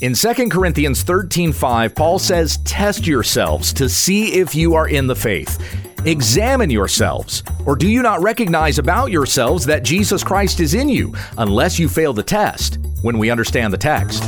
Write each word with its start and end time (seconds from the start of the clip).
In 0.00 0.14
2 0.14 0.48
Corinthians 0.48 1.02
13:5, 1.02 1.92
Paul 1.96 2.20
says, 2.20 2.58
"Test 2.58 3.04
yourselves 3.04 3.72
to 3.72 3.88
see 3.88 4.34
if 4.34 4.54
you 4.54 4.74
are 4.74 4.86
in 4.86 5.08
the 5.08 5.16
faith. 5.16 5.58
Examine 6.04 6.70
yourselves, 6.70 7.42
or 7.66 7.74
do 7.74 7.88
you 7.88 8.00
not 8.00 8.22
recognize 8.22 8.78
about 8.78 9.10
yourselves 9.10 9.66
that 9.66 9.82
Jesus 9.82 10.22
Christ 10.22 10.60
is 10.60 10.74
in 10.74 10.88
you, 10.88 11.12
unless 11.36 11.80
you 11.80 11.88
fail 11.88 12.12
the 12.12 12.22
test?" 12.22 12.78
When 13.02 13.18
we 13.18 13.28
understand 13.28 13.72
the 13.72 13.76
text. 13.76 14.22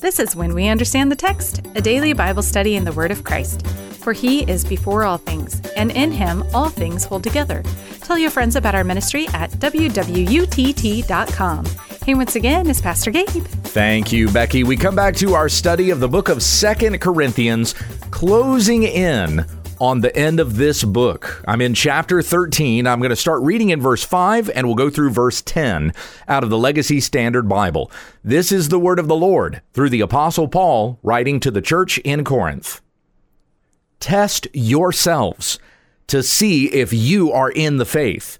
This 0.00 0.18
is 0.18 0.34
When 0.34 0.54
We 0.54 0.66
Understand 0.66 1.12
the 1.12 1.16
Text, 1.16 1.60
a 1.76 1.80
daily 1.80 2.12
Bible 2.14 2.42
study 2.42 2.74
in 2.74 2.84
the 2.84 2.92
Word 2.92 3.12
of 3.12 3.22
Christ. 3.22 3.64
For 3.98 4.12
He 4.12 4.42
is 4.42 4.64
before 4.64 5.04
all 5.04 5.18
things, 5.18 5.60
and 5.76 5.90
in 5.90 6.12
Him 6.12 6.44
all 6.54 6.68
things 6.68 7.04
hold 7.04 7.22
together. 7.22 7.62
Tell 8.00 8.18
your 8.18 8.30
friends 8.30 8.56
about 8.56 8.74
our 8.74 8.84
ministry 8.84 9.28
at 9.28 9.50
wwutt.com. 9.50 11.64
Hey, 12.06 12.14
once 12.14 12.36
again, 12.36 12.70
is 12.70 12.80
Pastor 12.80 13.10
Gabe. 13.10 13.26
Thank 13.26 14.12
you, 14.12 14.30
Becky. 14.30 14.64
We 14.64 14.78
come 14.78 14.96
back 14.96 15.14
to 15.16 15.34
our 15.34 15.50
study 15.50 15.90
of 15.90 16.00
the 16.00 16.08
book 16.08 16.30
of 16.30 16.42
Second 16.42 17.00
Corinthians, 17.00 17.74
closing 18.10 18.84
in 18.84 19.44
on 19.80 20.00
the 20.00 20.14
end 20.16 20.40
of 20.40 20.56
this 20.56 20.84
book. 20.84 21.42
I'm 21.46 21.60
in 21.60 21.74
chapter 21.74 22.22
13. 22.22 22.86
I'm 22.86 23.00
going 23.00 23.10
to 23.10 23.16
start 23.16 23.42
reading 23.42 23.70
in 23.70 23.80
verse 23.80 24.04
5 24.04 24.50
and 24.54 24.66
we'll 24.66 24.74
go 24.74 24.90
through 24.90 25.10
verse 25.10 25.42
10 25.42 25.92
out 26.26 26.42
of 26.42 26.50
the 26.50 26.58
Legacy 26.58 27.00
Standard 27.00 27.48
Bible. 27.48 27.90
This 28.24 28.52
is 28.52 28.68
the 28.68 28.78
word 28.78 28.98
of 28.98 29.08
the 29.08 29.14
Lord 29.14 29.62
through 29.72 29.90
the 29.90 30.00
Apostle 30.00 30.48
Paul 30.48 30.98
writing 31.02 31.40
to 31.40 31.50
the 31.50 31.62
church 31.62 31.98
in 31.98 32.24
Corinth. 32.24 32.80
Test 34.00 34.46
yourselves 34.52 35.58
to 36.06 36.22
see 36.22 36.66
if 36.66 36.92
you 36.92 37.32
are 37.32 37.50
in 37.50 37.76
the 37.76 37.84
faith. 37.84 38.38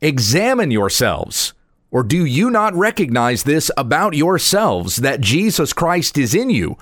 Examine 0.00 0.70
yourselves. 0.70 1.54
Or 1.90 2.02
do 2.02 2.24
you 2.24 2.50
not 2.50 2.74
recognize 2.74 3.42
this 3.42 3.70
about 3.76 4.14
yourselves 4.14 4.96
that 4.96 5.20
Jesus 5.20 5.72
Christ 5.72 6.18
is 6.18 6.34
in 6.34 6.50
you, 6.50 6.76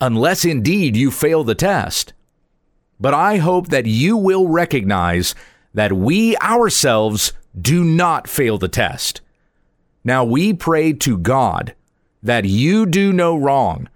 unless 0.00 0.44
indeed 0.44 0.96
you 0.96 1.10
fail 1.10 1.44
the 1.44 1.54
test? 1.54 2.12
But 3.00 3.14
I 3.14 3.38
hope 3.38 3.68
that 3.68 3.86
you 3.86 4.16
will 4.16 4.48
recognize 4.48 5.34
that 5.72 5.92
we 5.92 6.36
ourselves 6.36 7.32
do 7.58 7.82
not 7.82 8.28
fail 8.28 8.58
the 8.58 8.68
test. 8.68 9.22
Now 10.04 10.24
we 10.24 10.52
pray 10.52 10.92
to 10.92 11.16
God 11.16 11.74
that 12.22 12.44
you 12.44 12.84
do 12.84 13.12
no 13.12 13.36
wrong, 13.36 13.88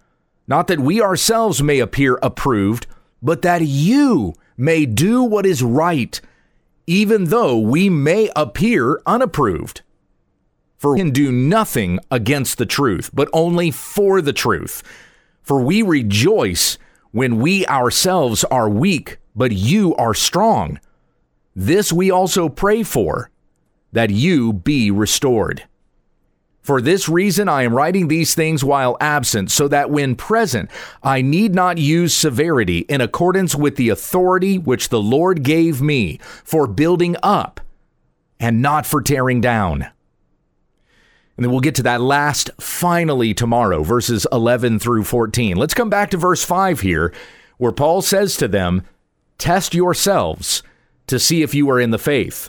not 0.48 0.66
that 0.68 0.80
we 0.80 1.02
ourselves 1.02 1.62
may 1.62 1.78
appear 1.78 2.18
approved, 2.22 2.86
but 3.24 3.42
that 3.42 3.62
you 3.62 4.34
may 4.56 4.86
do 4.86 5.24
what 5.24 5.46
is 5.46 5.62
right, 5.62 6.20
even 6.86 7.24
though 7.24 7.58
we 7.58 7.88
may 7.88 8.30
appear 8.36 9.00
unapproved. 9.06 9.80
For 10.76 10.92
we 10.92 11.00
can 11.00 11.10
do 11.10 11.32
nothing 11.32 11.98
against 12.10 12.58
the 12.58 12.66
truth, 12.66 13.10
but 13.14 13.30
only 13.32 13.70
for 13.70 14.20
the 14.20 14.34
truth. 14.34 14.82
For 15.42 15.60
we 15.60 15.80
rejoice 15.80 16.76
when 17.10 17.38
we 17.38 17.66
ourselves 17.66 18.44
are 18.44 18.68
weak, 18.68 19.16
but 19.34 19.52
you 19.52 19.94
are 19.96 20.14
strong. 20.14 20.78
This 21.56 21.92
we 21.92 22.10
also 22.10 22.48
pray 22.50 22.82
for, 22.82 23.30
that 23.92 24.10
you 24.10 24.52
be 24.52 24.90
restored. 24.90 25.64
For 26.64 26.80
this 26.80 27.10
reason, 27.10 27.46
I 27.46 27.62
am 27.62 27.74
writing 27.74 28.08
these 28.08 28.34
things 28.34 28.64
while 28.64 28.96
absent, 28.98 29.50
so 29.50 29.68
that 29.68 29.90
when 29.90 30.16
present, 30.16 30.70
I 31.02 31.20
need 31.20 31.54
not 31.54 31.76
use 31.76 32.14
severity 32.14 32.78
in 32.88 33.02
accordance 33.02 33.54
with 33.54 33.76
the 33.76 33.90
authority 33.90 34.56
which 34.56 34.88
the 34.88 35.00
Lord 35.00 35.42
gave 35.42 35.82
me 35.82 36.18
for 36.42 36.66
building 36.66 37.16
up 37.22 37.60
and 38.40 38.62
not 38.62 38.86
for 38.86 39.02
tearing 39.02 39.42
down. 39.42 39.82
And 41.36 41.44
then 41.44 41.50
we'll 41.50 41.60
get 41.60 41.74
to 41.74 41.82
that 41.82 42.00
last 42.00 42.50
finally 42.58 43.34
tomorrow, 43.34 43.82
verses 43.82 44.26
11 44.32 44.78
through 44.78 45.04
14. 45.04 45.58
Let's 45.58 45.74
come 45.74 45.90
back 45.90 46.10
to 46.12 46.16
verse 46.16 46.44
5 46.44 46.80
here, 46.80 47.12
where 47.58 47.72
Paul 47.72 48.00
says 48.00 48.38
to 48.38 48.48
them, 48.48 48.84
Test 49.36 49.74
yourselves 49.74 50.62
to 51.08 51.18
see 51.18 51.42
if 51.42 51.54
you 51.54 51.68
are 51.68 51.80
in 51.80 51.90
the 51.90 51.98
faith. 51.98 52.48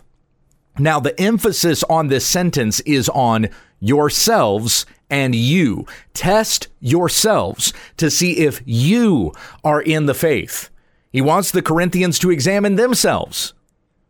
Now, 0.78 1.00
the 1.00 1.20
emphasis 1.20 1.84
on 1.86 2.08
this 2.08 2.26
sentence 2.26 2.80
is 2.82 3.10
on 3.10 3.50
yourselves 3.80 4.86
and 5.10 5.36
you. 5.36 5.86
Test 6.14 6.68
yourselves 6.80 7.74
to 7.98 8.10
see 8.10 8.40
if 8.40 8.62
you 8.66 9.34
are 9.64 9.82
in 9.82 10.06
the 10.06 10.14
faith. 10.14 10.70
He 11.12 11.22
wants 11.22 11.52
the 11.52 11.62
Corinthians 11.62 12.20
to 12.20 12.32
examine 12.32 12.76
themselves. 12.76 13.54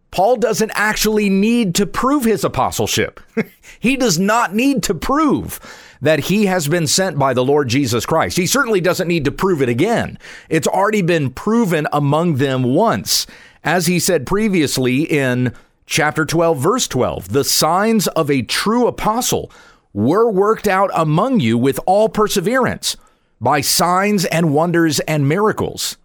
Paul 0.10 0.38
doesn't 0.38 0.72
actually 0.74 1.30
need 1.30 1.76
to 1.76 1.86
prove 1.86 2.24
his 2.24 2.44
apostleship. 2.44 3.20
he 3.80 3.98
does 3.98 4.18
not 4.18 4.56
need 4.56 4.82
to 4.84 4.96
prove 4.96 5.60
that 6.02 6.20
he 6.20 6.46
has 6.46 6.68
been 6.68 6.88
sent 6.88 7.20
by 7.20 7.34
the 7.34 7.44
Lord 7.44 7.68
Jesus 7.68 8.06
Christ. 8.06 8.38
He 8.38 8.48
certainly 8.48 8.80
doesn't 8.80 9.08
need 9.08 9.26
to 9.26 9.32
prove 9.32 9.62
it 9.62 9.70
again. 9.70 10.18
It's 10.50 10.68
already 10.68 11.02
been 11.02 11.32
proven 11.32 11.88
among 11.92 12.36
them 12.36 12.64
once. 12.64 13.28
As 13.64 13.88
he 13.88 14.00
said 14.00 14.26
previously 14.26 15.02
in 15.02 15.54
chapter 15.86 16.26
12, 16.26 16.58
verse 16.58 16.88
12, 16.88 17.30
the 17.30 17.44
signs 17.44 18.08
of 18.10 18.30
a 18.30 18.42
true 18.42 18.88
apostle 18.88 19.52
were 19.94 20.30
worked 20.30 20.68
out 20.68 20.90
among 20.94 21.40
you 21.40 21.58
with 21.58 21.80
all 21.86 22.10
perseverance 22.10 22.98
by 23.40 23.62
signs 23.62 24.26
and 24.26 24.54
wonders 24.54 25.00
and 25.02 25.28
miracles. 25.28 25.98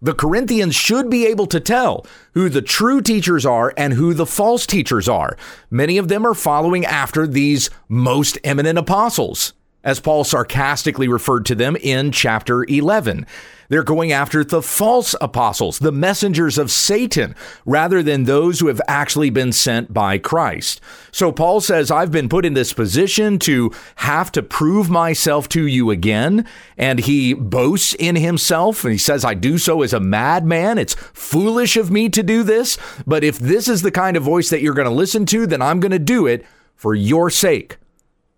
The 0.00 0.14
Corinthians 0.14 0.76
should 0.76 1.10
be 1.10 1.26
able 1.26 1.46
to 1.48 1.58
tell 1.58 2.06
who 2.34 2.48
the 2.48 2.62
true 2.62 3.00
teachers 3.00 3.44
are 3.44 3.74
and 3.76 3.94
who 3.94 4.14
the 4.14 4.26
false 4.26 4.64
teachers 4.64 5.08
are. 5.08 5.36
Many 5.70 5.98
of 5.98 6.06
them 6.06 6.24
are 6.24 6.34
following 6.34 6.84
after 6.84 7.26
these 7.26 7.68
most 7.88 8.38
eminent 8.44 8.78
apostles, 8.78 9.54
as 9.82 9.98
Paul 9.98 10.22
sarcastically 10.22 11.08
referred 11.08 11.46
to 11.46 11.56
them 11.56 11.74
in 11.74 12.12
chapter 12.12 12.64
11. 12.64 13.26
They're 13.68 13.82
going 13.82 14.12
after 14.12 14.42
the 14.42 14.62
false 14.62 15.14
apostles, 15.20 15.78
the 15.78 15.92
messengers 15.92 16.56
of 16.56 16.70
Satan, 16.70 17.34
rather 17.66 18.02
than 18.02 18.24
those 18.24 18.60
who 18.60 18.68
have 18.68 18.80
actually 18.88 19.28
been 19.30 19.52
sent 19.52 19.92
by 19.92 20.16
Christ. 20.16 20.80
So 21.12 21.32
Paul 21.32 21.60
says, 21.60 21.90
I've 21.90 22.10
been 22.10 22.30
put 22.30 22.46
in 22.46 22.54
this 22.54 22.72
position 22.72 23.38
to 23.40 23.70
have 23.96 24.32
to 24.32 24.42
prove 24.42 24.88
myself 24.88 25.48
to 25.50 25.66
you 25.66 25.90
again. 25.90 26.46
And 26.78 27.00
he 27.00 27.34
boasts 27.34 27.94
in 27.98 28.16
himself 28.16 28.84
and 28.84 28.92
he 28.92 28.98
says, 28.98 29.24
I 29.24 29.34
do 29.34 29.58
so 29.58 29.82
as 29.82 29.92
a 29.92 30.00
madman. 30.00 30.78
It's 30.78 30.94
foolish 30.94 31.76
of 31.76 31.90
me 31.90 32.08
to 32.08 32.22
do 32.22 32.42
this. 32.42 32.78
But 33.06 33.22
if 33.22 33.38
this 33.38 33.68
is 33.68 33.82
the 33.82 33.90
kind 33.90 34.16
of 34.16 34.22
voice 34.22 34.48
that 34.48 34.62
you're 34.62 34.74
going 34.74 34.88
to 34.88 34.94
listen 34.94 35.26
to, 35.26 35.46
then 35.46 35.60
I'm 35.60 35.80
going 35.80 35.92
to 35.92 35.98
do 35.98 36.26
it 36.26 36.44
for 36.74 36.94
your 36.94 37.28
sake, 37.28 37.76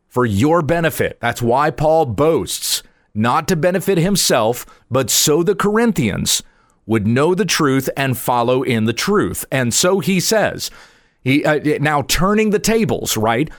for 0.08 0.26
your 0.26 0.60
benefit. 0.62 1.18
That's 1.20 1.42
why 1.42 1.70
Paul 1.70 2.06
boasts 2.06 2.82
not 3.14 3.48
to 3.48 3.56
benefit 3.56 3.98
himself, 3.98 4.64
but 4.90 5.10
so 5.10 5.42
the 5.42 5.54
Corinthians 5.54 6.42
would 6.86 7.06
know 7.06 7.34
the 7.34 7.44
truth 7.44 7.88
and 7.96 8.18
follow 8.18 8.62
in 8.62 8.84
the 8.84 8.92
truth. 8.92 9.44
And 9.50 9.72
so 9.72 10.00
he 10.00 10.20
says, 10.20 10.70
he 11.22 11.44
uh, 11.44 11.78
now 11.80 12.02
turning 12.02 12.50
the 12.50 12.58
tables, 12.58 13.16
right? 13.16 13.50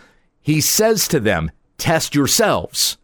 He 0.42 0.60
says 0.62 1.08
to 1.10 1.20
them, 1.20 1.52
test 1.78 2.16
yourselves. 2.16 2.98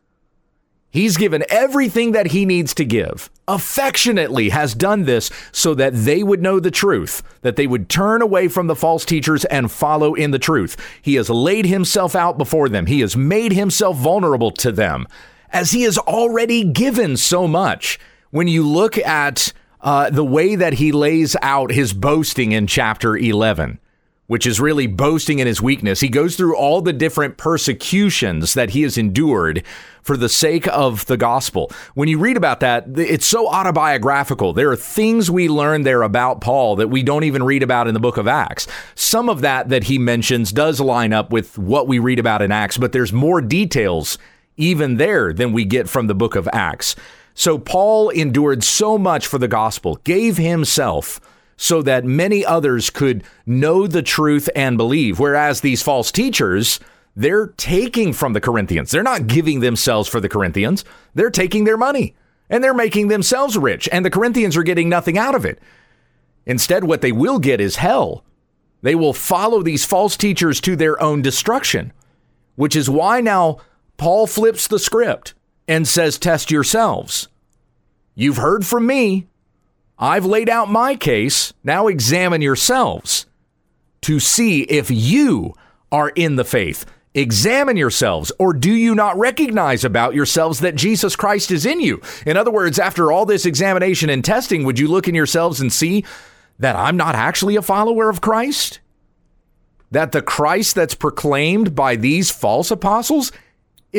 He's 0.90 1.18
given 1.18 1.44
everything 1.50 2.14
that 2.14 2.28
he 2.28 2.46
needs 2.46 2.74
to 2.76 2.86
give. 2.86 3.30
Affectionately 3.48 4.50
has 4.50 4.74
done 4.74 5.04
this 5.04 5.30
so 5.52 5.76
that 5.76 5.94
they 5.94 6.24
would 6.24 6.42
know 6.42 6.60
the 6.60 6.72
truth, 6.72 7.22
that 7.42 7.56
they 7.56 7.68
would 7.68 7.88
turn 7.88 8.22
away 8.22 8.48
from 8.48 8.68
the 8.68 8.76
false 8.76 9.06
teachers 9.06 9.46
and 9.46 9.72
follow 9.72 10.14
in 10.14 10.32
the 10.32 10.40
truth. 10.40 10.76
He 11.02 11.16
has 11.16 11.30
laid 11.30 11.66
himself 11.66 12.16
out 12.16 12.38
before 12.38 12.68
them. 12.68 12.88
He 12.88 13.02
has 13.02 13.16
made 13.16 13.54
himself 13.54 13.98
vulnerable 13.98 14.52
to 14.52 14.72
them 14.72 15.08
as 15.52 15.72
he 15.72 15.84
has 15.84 15.98
already 15.98 16.64
given 16.64 17.18
so 17.18 17.48
much. 17.48 18.00
When 18.32 18.48
you 18.48 18.68
look 18.68 18.98
at 18.98 19.54
uh, 19.82 20.10
the 20.10 20.24
way 20.24 20.56
that 20.56 20.74
he 20.74 20.92
lays 20.92 21.36
out 21.42 21.72
his 21.72 21.94
boasting 21.94 22.52
in 22.52 22.68
chapter 22.68 23.16
11, 23.16 23.80
which 24.28 24.46
is 24.46 24.60
really 24.60 24.88
boasting 24.88 25.40
in 25.40 25.48
his 25.48 25.62
weakness, 25.62 26.02
he 26.02 26.10
goes 26.10 26.36
through 26.36 26.56
all 26.56 26.82
the 26.82 26.92
different 26.92 27.38
persecutions 27.38 28.54
that 28.54 28.72
he 28.72 28.82
has 28.82 28.98
endured 28.98 29.64
for 30.02 30.18
the 30.18 30.28
sake 30.28 30.68
of 30.68 31.06
the 31.06 31.16
gospel. 31.16 31.72
When 31.94 32.10
you 32.10 32.20
read 32.20 32.36
about 32.36 32.60
that, 32.60 32.86
it's 32.98 33.26
so 33.26 33.48
autobiographical. 33.48 34.52
There 34.52 34.70
are 34.70 34.76
things 34.76 35.32
we 35.32 35.48
learn 35.48 35.84
there 35.84 36.02
about 36.02 36.42
Paul 36.42 36.76
that 36.78 36.90
we 36.90 37.04
don't 37.04 37.24
even 37.24 37.44
read 37.44 37.64
about 37.64 37.88
in 37.88 37.94
the 37.94 38.00
book 38.00 38.18
of 38.18 38.28
Acts. 38.28 38.68
Some 38.96 39.30
of 39.30 39.42
that 39.42 39.70
that 39.70 39.86
he 39.86 39.98
mentions 39.98 40.52
does 40.52 40.82
line 40.82 41.14
up 41.14 41.32
with 41.32 41.58
what 41.58 41.88
we 41.88 42.00
read 42.00 42.20
about 42.20 42.42
in 42.42 42.52
Acts, 42.52 42.78
but 42.78 42.92
there's 42.92 43.14
more 43.14 43.42
details 43.42 44.18
even 44.58 44.98
there 44.98 45.32
than 45.32 45.54
we 45.54 45.66
get 45.66 45.88
from 45.88 46.08
the 46.08 46.16
book 46.16 46.36
of 46.36 46.50
Acts. 46.52 46.96
So 47.34 47.58
Paul 47.58 48.10
endured 48.10 48.64
so 48.64 48.98
much 48.98 49.28
for 49.28 49.38
the 49.38 49.48
gospel, 49.48 50.00
gave 50.04 50.38
himself 50.38 51.22
so 51.56 51.82
that 51.84 52.06
many 52.06 52.46
others 52.46 52.90
could 52.90 53.24
know 53.46 53.88
the 53.88 54.02
truth 54.02 54.50
and 54.56 54.78
believe. 54.78 55.20
Whereas 55.20 55.62
these 55.62 55.82
false 55.82 56.12
teachers, 56.12 56.80
they're 57.16 57.48
taking 57.58 58.14
from 58.14 58.34
the 58.34 58.42
Corinthians. 58.42 58.92
They're 58.92 59.04
not 59.04 59.28
giving 59.28 59.60
themselves 59.60 60.10
for 60.10 60.20
the 60.20 60.30
Corinthians, 60.30 60.84
they're 61.16 61.32
taking 61.32 61.64
their 61.64 61.78
money 61.78 62.16
and 62.50 62.64
they're 62.64 62.74
making 62.74 63.08
themselves 63.08 63.58
rich, 63.58 63.90
and 63.92 64.06
the 64.06 64.10
Corinthians 64.10 64.56
are 64.56 64.64
getting 64.64 64.90
nothing 64.90 65.18
out 65.18 65.36
of 65.36 65.46
it. 65.46 65.60
Instead, 66.46 66.86
what 66.86 67.02
they 67.02 67.12
will 67.12 67.40
get 67.40 67.60
is 67.60 67.76
hell. 67.76 68.24
They 68.82 68.96
will 68.96 69.14
follow 69.14 69.62
these 69.62 69.84
false 69.84 70.16
teachers 70.16 70.62
to 70.62 70.76
their 70.76 71.02
own 71.02 71.22
destruction, 71.22 71.92
which 72.56 72.76
is 72.76 72.90
why 72.90 73.20
now 73.20 73.58
Paul 73.98 74.28
flips 74.28 74.68
the 74.68 74.80
script 74.80 75.34
and 75.68 75.88
says, 75.88 76.18
Test 76.18 76.52
yourselves. 76.52 77.28
You've 78.16 78.38
heard 78.38 78.66
from 78.66 78.88
me. 78.88 79.28
I've 80.00 80.26
laid 80.26 80.50
out 80.50 80.70
my 80.70 80.96
case. 80.96 81.54
Now 81.64 81.88
examine 81.88 82.42
yourselves 82.42 83.26
to 84.02 84.20
see 84.20 84.62
if 84.64 84.90
you 84.90 85.54
are 85.92 86.10
in 86.10 86.36
the 86.36 86.46
faith. 86.46 86.86
Examine 87.14 87.78
yourselves, 87.78 88.32
or 88.38 88.54
do 88.54 88.72
you 88.72 88.94
not 88.94 89.18
recognize 89.18 89.84
about 89.84 90.14
yourselves 90.14 90.60
that 90.60 90.76
Jesus 90.76 91.16
Christ 91.16 91.50
is 91.50 91.66
in 91.66 91.80
you? 91.80 92.00
In 92.28 92.38
other 92.38 92.52
words, 92.52 92.78
after 92.78 93.12
all 93.12 93.26
this 93.26 93.46
examination 93.46 94.12
and 94.12 94.24
testing, 94.24 94.64
would 94.64 94.78
you 94.78 94.88
look 94.88 95.08
in 95.08 95.16
yourselves 95.16 95.60
and 95.60 95.74
see 95.74 96.06
that 96.60 96.76
I'm 96.76 96.96
not 96.96 97.16
actually 97.16 97.56
a 97.56 97.64
follower 97.64 98.10
of 98.10 98.22
Christ? 98.22 98.82
That 99.90 100.12
the 100.12 100.22
Christ 100.22 100.76
that's 100.76 100.94
proclaimed 100.94 101.74
by 101.74 101.96
these 101.96 102.30
false 102.30 102.70
apostles, 102.70 103.32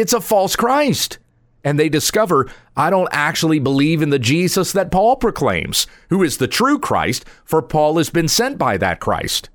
it's 0.00 0.12
a 0.12 0.20
false 0.20 0.56
Christ. 0.56 1.18
And 1.64 1.78
they 1.78 1.88
discover, 1.88 2.50
I 2.76 2.88
don't 2.88 3.08
actually 3.10 3.58
believe 3.58 4.00
in 4.00 4.10
the 4.10 4.18
Jesus 4.18 4.72
that 4.72 4.90
Paul 4.90 5.16
proclaims, 5.16 5.86
who 6.08 6.22
is 6.22 6.38
the 6.38 6.48
true 6.48 6.78
Christ, 6.78 7.24
for 7.44 7.60
Paul 7.60 7.98
has 7.98 8.10
been 8.10 8.28
sent 8.28 8.58
by 8.58 8.76
that 8.78 9.00
Christ. 9.00 9.50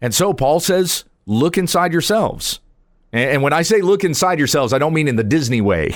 And 0.00 0.14
so 0.14 0.32
Paul 0.32 0.60
says, 0.60 1.04
look 1.26 1.58
inside 1.58 1.92
yourselves. 1.92 2.60
And 3.10 3.42
when 3.42 3.54
I 3.54 3.62
say 3.62 3.80
look 3.80 4.04
inside 4.04 4.38
yourselves, 4.38 4.74
I 4.74 4.78
don't 4.78 4.92
mean 4.92 5.08
in 5.08 5.16
the 5.16 5.24
Disney 5.24 5.62
way. 5.62 5.94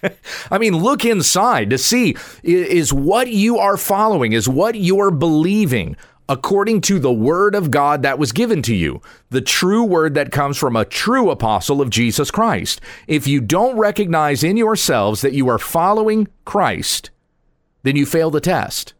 I 0.50 0.56
mean, 0.56 0.74
look 0.74 1.04
inside 1.04 1.70
to 1.70 1.78
see 1.78 2.16
is 2.42 2.90
what 2.90 3.28
you 3.28 3.58
are 3.58 3.76
following, 3.76 4.32
is 4.32 4.48
what 4.48 4.74
you're 4.74 5.10
believing 5.10 5.96
according 6.28 6.80
to 6.82 6.98
the 6.98 7.12
word 7.12 7.54
of 7.54 7.70
God 7.70 8.02
that 8.02 8.18
was 8.18 8.32
given 8.32 8.62
to 8.62 8.74
you, 8.74 9.02
the 9.30 9.40
true 9.40 9.84
word 9.84 10.14
that 10.14 10.32
comes 10.32 10.56
from 10.56 10.76
a 10.76 10.84
true 10.84 11.30
apostle 11.30 11.80
of 11.80 11.90
Jesus 11.90 12.30
Christ. 12.30 12.80
If 13.06 13.26
you 13.26 13.40
don't 13.40 13.76
recognize 13.76 14.42
in 14.42 14.56
yourselves 14.56 15.20
that 15.20 15.34
you 15.34 15.48
are 15.48 15.58
following 15.58 16.28
Christ, 16.44 17.10
then 17.82 17.96
you 17.96 18.06
fail 18.06 18.30
the 18.30 18.40
test. 18.40 18.94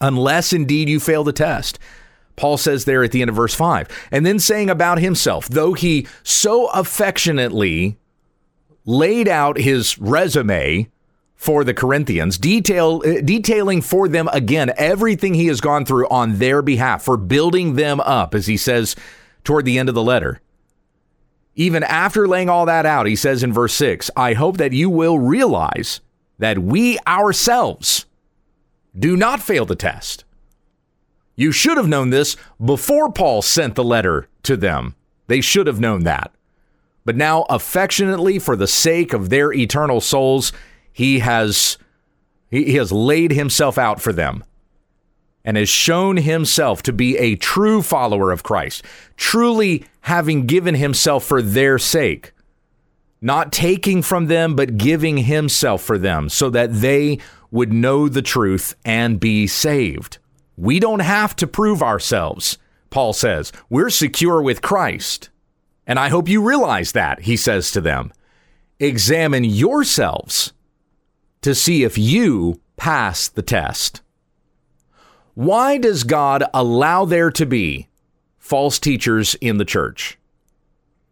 Unless 0.00 0.52
indeed 0.52 0.88
you 0.88 0.98
fail 0.98 1.24
the 1.24 1.32
test. 1.32 1.78
Paul 2.36 2.56
says 2.56 2.84
there 2.84 3.04
at 3.04 3.12
the 3.12 3.20
end 3.22 3.30
of 3.30 3.36
verse 3.36 3.54
5. 3.54 3.88
And 4.10 4.26
then 4.26 4.40
saying 4.40 4.68
about 4.68 4.98
himself, 4.98 5.48
though 5.48 5.72
he 5.72 6.06
so 6.24 6.66
affectionately 6.70 7.96
laid 8.84 9.28
out 9.28 9.56
his 9.56 9.96
resume 9.98 10.88
for 11.44 11.62
the 11.62 11.74
Corinthians, 11.74 12.38
detail, 12.38 13.02
uh, 13.04 13.20
detailing 13.22 13.82
for 13.82 14.08
them 14.08 14.28
again 14.32 14.72
everything 14.78 15.34
he 15.34 15.46
has 15.48 15.60
gone 15.60 15.84
through 15.84 16.08
on 16.08 16.38
their 16.38 16.62
behalf 16.62 17.02
for 17.02 17.18
building 17.18 17.74
them 17.74 18.00
up, 18.00 18.34
as 18.34 18.46
he 18.46 18.56
says 18.56 18.96
toward 19.44 19.66
the 19.66 19.78
end 19.78 19.90
of 19.90 19.94
the 19.94 20.02
letter. 20.02 20.40
Even 21.54 21.82
after 21.82 22.26
laying 22.26 22.48
all 22.48 22.64
that 22.64 22.86
out, 22.86 23.06
he 23.06 23.14
says 23.14 23.42
in 23.42 23.52
verse 23.52 23.74
6 23.74 24.10
I 24.16 24.32
hope 24.32 24.56
that 24.56 24.72
you 24.72 24.88
will 24.88 25.18
realize 25.18 26.00
that 26.38 26.60
we 26.60 26.98
ourselves 27.06 28.06
do 28.98 29.14
not 29.14 29.42
fail 29.42 29.66
the 29.66 29.76
test. 29.76 30.24
You 31.36 31.52
should 31.52 31.76
have 31.76 31.88
known 31.88 32.08
this 32.08 32.38
before 32.64 33.12
Paul 33.12 33.42
sent 33.42 33.74
the 33.74 33.84
letter 33.84 34.28
to 34.44 34.56
them. 34.56 34.94
They 35.26 35.42
should 35.42 35.66
have 35.66 35.78
known 35.78 36.04
that. 36.04 36.32
But 37.04 37.16
now, 37.16 37.42
affectionately, 37.50 38.38
for 38.38 38.56
the 38.56 38.66
sake 38.66 39.12
of 39.12 39.28
their 39.28 39.52
eternal 39.52 40.00
souls, 40.00 40.54
he 40.94 41.18
has 41.18 41.76
he 42.50 42.76
has 42.76 42.92
laid 42.92 43.32
himself 43.32 43.76
out 43.76 44.00
for 44.00 44.12
them 44.12 44.44
and 45.44 45.56
has 45.56 45.68
shown 45.68 46.16
himself 46.16 46.82
to 46.84 46.92
be 46.92 47.18
a 47.18 47.34
true 47.34 47.82
follower 47.82 48.30
of 48.30 48.44
Christ, 48.44 48.84
truly 49.16 49.84
having 50.02 50.46
given 50.46 50.76
himself 50.76 51.24
for 51.24 51.42
their 51.42 51.80
sake, 51.80 52.32
not 53.20 53.52
taking 53.52 54.02
from 54.02 54.26
them, 54.26 54.54
but 54.54 54.78
giving 54.78 55.18
himself 55.18 55.82
for 55.82 55.98
them 55.98 56.28
so 56.28 56.48
that 56.50 56.72
they 56.72 57.18
would 57.50 57.72
know 57.72 58.08
the 58.08 58.22
truth 58.22 58.76
and 58.84 59.18
be 59.18 59.48
saved. 59.48 60.18
We 60.56 60.78
don't 60.78 61.00
have 61.00 61.34
to 61.36 61.48
prove 61.48 61.82
ourselves, 61.82 62.56
Paul 62.90 63.12
says. 63.12 63.50
We're 63.68 63.90
secure 63.90 64.40
with 64.40 64.62
Christ. 64.62 65.28
And 65.88 65.98
I 65.98 66.08
hope 66.08 66.28
you 66.28 66.40
realize 66.40 66.92
that, 66.92 67.22
he 67.22 67.36
says 67.36 67.72
to 67.72 67.80
them. 67.80 68.12
Examine 68.78 69.44
yourselves 69.44 70.53
to 71.44 71.54
see 71.54 71.84
if 71.84 71.98
you 71.98 72.58
pass 72.76 73.28
the 73.28 73.42
test. 73.42 74.00
Why 75.34 75.76
does 75.76 76.02
God 76.02 76.42
allow 76.54 77.04
there 77.04 77.30
to 77.32 77.44
be 77.44 77.88
false 78.38 78.78
teachers 78.78 79.34
in 79.36 79.58
the 79.58 79.64
church? 79.64 80.18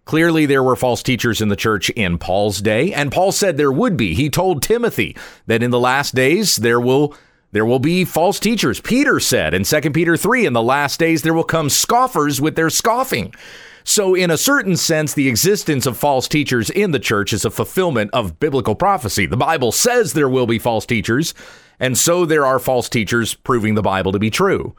Clearly, 0.07 0.47
there 0.47 0.63
were 0.63 0.75
false 0.75 1.03
teachers 1.03 1.43
in 1.43 1.49
the 1.49 1.57
church 1.57 1.91
in 1.91 2.17
Paul's 2.17 2.63
day, 2.63 2.95
and 2.95 3.13
Paul 3.13 3.31
said 3.31 3.57
there 3.57 3.71
would 3.71 3.97
be. 3.97 4.15
He 4.15 4.31
told 4.31 4.63
Timothy 4.63 5.15
that 5.47 5.63
in 5.63 5.71
the 5.71 5.79
last 5.79 6.15
days 6.15 6.57
there 6.57 6.81
will 6.81 7.15
there 7.53 7.67
will 7.67 7.79
be 7.79 8.05
false 8.05 8.41
teachers. 8.41 8.81
Peter 8.81 9.21
said 9.21 9.55
in 9.55 9.65
2 9.65 9.91
Peter 9.93 10.17
3, 10.17 10.47
in 10.47 10.53
the 10.55 10.63
last 10.63 10.99
days 10.99 11.23
there 11.23 11.35
will 11.35 11.45
come 11.45 11.69
scoffers 11.69 12.41
with 12.41 12.57
their 12.57 12.71
scoffing. 12.71 13.33
So, 13.85 14.15
in 14.15 14.31
a 14.31 14.39
certain 14.39 14.77
sense, 14.77 15.13
the 15.13 15.29
existence 15.29 15.87
of 15.87 15.99
false 15.99 16.29
teachers 16.29 16.71
in 16.71 16.93
the 16.93 17.01
church 17.01 17.33
is 17.33 17.45
a 17.45 17.51
fulfillment 17.51 18.11
of 18.13 18.39
biblical 18.39 18.75
prophecy. 18.75 19.27
The 19.27 19.37
Bible 19.37 19.73
says 19.73 20.13
there 20.13 20.29
will 20.29 20.47
be 20.47 20.61
false 20.61 20.87
teachers, 20.87 21.35
and 21.81 21.99
so 21.99 22.25
there 22.25 22.47
are 22.47 22.61
false 22.61 22.89
teachers 22.89 23.35
proving 23.35 23.75
the 23.75 23.83
Bible 23.83 24.13
to 24.13 24.21
be 24.21 24.31
true. 24.31 24.77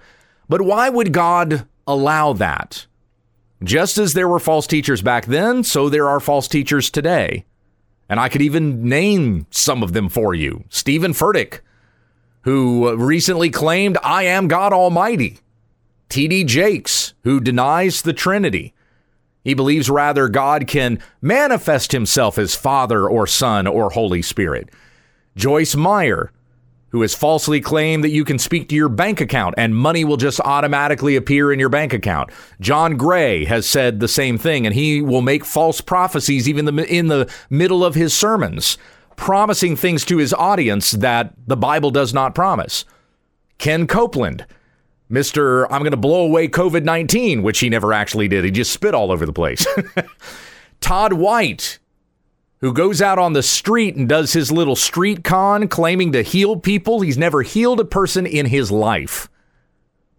But 0.48 0.62
why 0.62 0.88
would 0.90 1.12
God 1.12 1.68
allow 1.86 2.32
that? 2.34 2.86
Just 3.62 3.98
as 3.98 4.14
there 4.14 4.28
were 4.28 4.40
false 4.40 4.68
teachers 4.68 5.02
back 5.02 5.26
then, 5.26 5.64
so 5.64 5.90
there 5.90 6.08
are 6.08 6.20
false 6.22 6.48
teachers 6.48 6.90
today. 6.90 7.46
And 8.08 8.20
I 8.20 8.30
could 8.30 8.42
even 8.42 8.88
name 8.88 9.48
some 9.52 9.84
of 9.84 9.94
them 9.94 10.08
for 10.08 10.34
you. 10.34 10.64
Stephen 10.70 11.12
Furtick 11.12 11.60
who 12.44 12.96
recently 12.96 13.50
claimed, 13.50 13.98
I 14.04 14.24
am 14.24 14.48
God 14.48 14.74
Almighty. 14.74 15.40
T.D. 16.10 16.44
Jakes, 16.44 17.14
who 17.24 17.40
denies 17.40 18.02
the 18.02 18.14
Trinity. 18.14 18.74
He 19.44 19.54
believes 19.54 19.90
rather 19.90 20.30
God 20.30 20.68
can 20.68 21.00
manifest 21.22 21.92
himself 21.92 22.38
as 22.38 22.56
Father 22.56 23.08
or 23.10 23.28
Son 23.28 23.68
or 23.68 23.90
Holy 23.90 24.22
Spirit. 24.22 24.70
Joyce 25.36 25.76
Meyer, 25.76 26.32
who 26.90 27.02
has 27.02 27.16
falsely 27.16 27.60
claimed 27.60 28.04
that 28.04 28.12
you 28.12 28.24
can 28.24 28.38
speak 28.38 28.70
to 28.70 28.76
your 28.76 28.90
bank 28.90 29.20
account 29.20 29.56
and 29.58 29.76
money 29.76 30.06
will 30.06 30.18
just 30.18 30.40
automatically 30.42 31.16
appear 31.16 31.52
in 31.52 31.60
your 31.60 31.70
bank 31.70 31.92
account. 31.92 32.30
John 32.62 32.96
Gray 32.96 33.46
has 33.46 33.66
said 33.66 34.00
the 34.00 34.08
same 34.08 34.38
thing, 34.38 34.68
and 34.68 34.76
he 34.76 35.02
will 35.02 35.24
make 35.24 35.44
false 35.44 35.82
prophecies 35.82 36.48
even 36.48 36.80
in 36.80 37.08
the 37.08 37.34
middle 37.50 37.84
of 37.84 37.96
his 37.96 38.14
sermons 38.14 38.78
promising 39.16 39.76
things 39.76 40.06
to 40.06 40.18
his 40.18 40.34
audience 40.34 40.92
that 40.92 41.34
the 41.48 41.58
Bible 41.58 41.92
does 41.92 42.14
not 42.14 42.36
promise. 42.36 42.86
Ken 43.58 43.88
Copeland, 43.88 44.46
Mr. 45.10 45.68
I'm 45.70 45.82
going 45.82 45.92
to 45.92 45.98
blow 45.98 46.26
away 46.26 46.48
COVID 46.48 46.84
19, 46.84 47.44
which 47.44 47.60
he 47.60 47.70
never 47.70 47.94
actually 47.94 48.28
did. 48.28 48.44
He 48.44 48.52
just 48.52 48.72
spit 48.72 48.96
all 48.96 49.12
over 49.12 49.26
the 49.26 49.34
place. 49.34 49.66
Todd 50.82 51.14
White, 51.14 51.80
who 52.60 52.74
goes 52.74 53.02
out 53.02 53.20
on 53.20 53.34
the 53.34 53.44
street 53.44 53.96
and 53.96 54.10
does 54.10 54.34
his 54.34 54.52
little 54.52 54.76
street 54.76 55.24
con 55.24 55.68
claiming 55.68 56.12
to 56.14 56.24
heal 56.24 56.56
people. 56.56 57.02
He's 57.02 57.18
never 57.18 57.42
healed 57.42 57.80
a 57.80 57.86
person 57.86 58.26
in 58.26 58.48
his 58.48 58.72
life. 58.72 59.30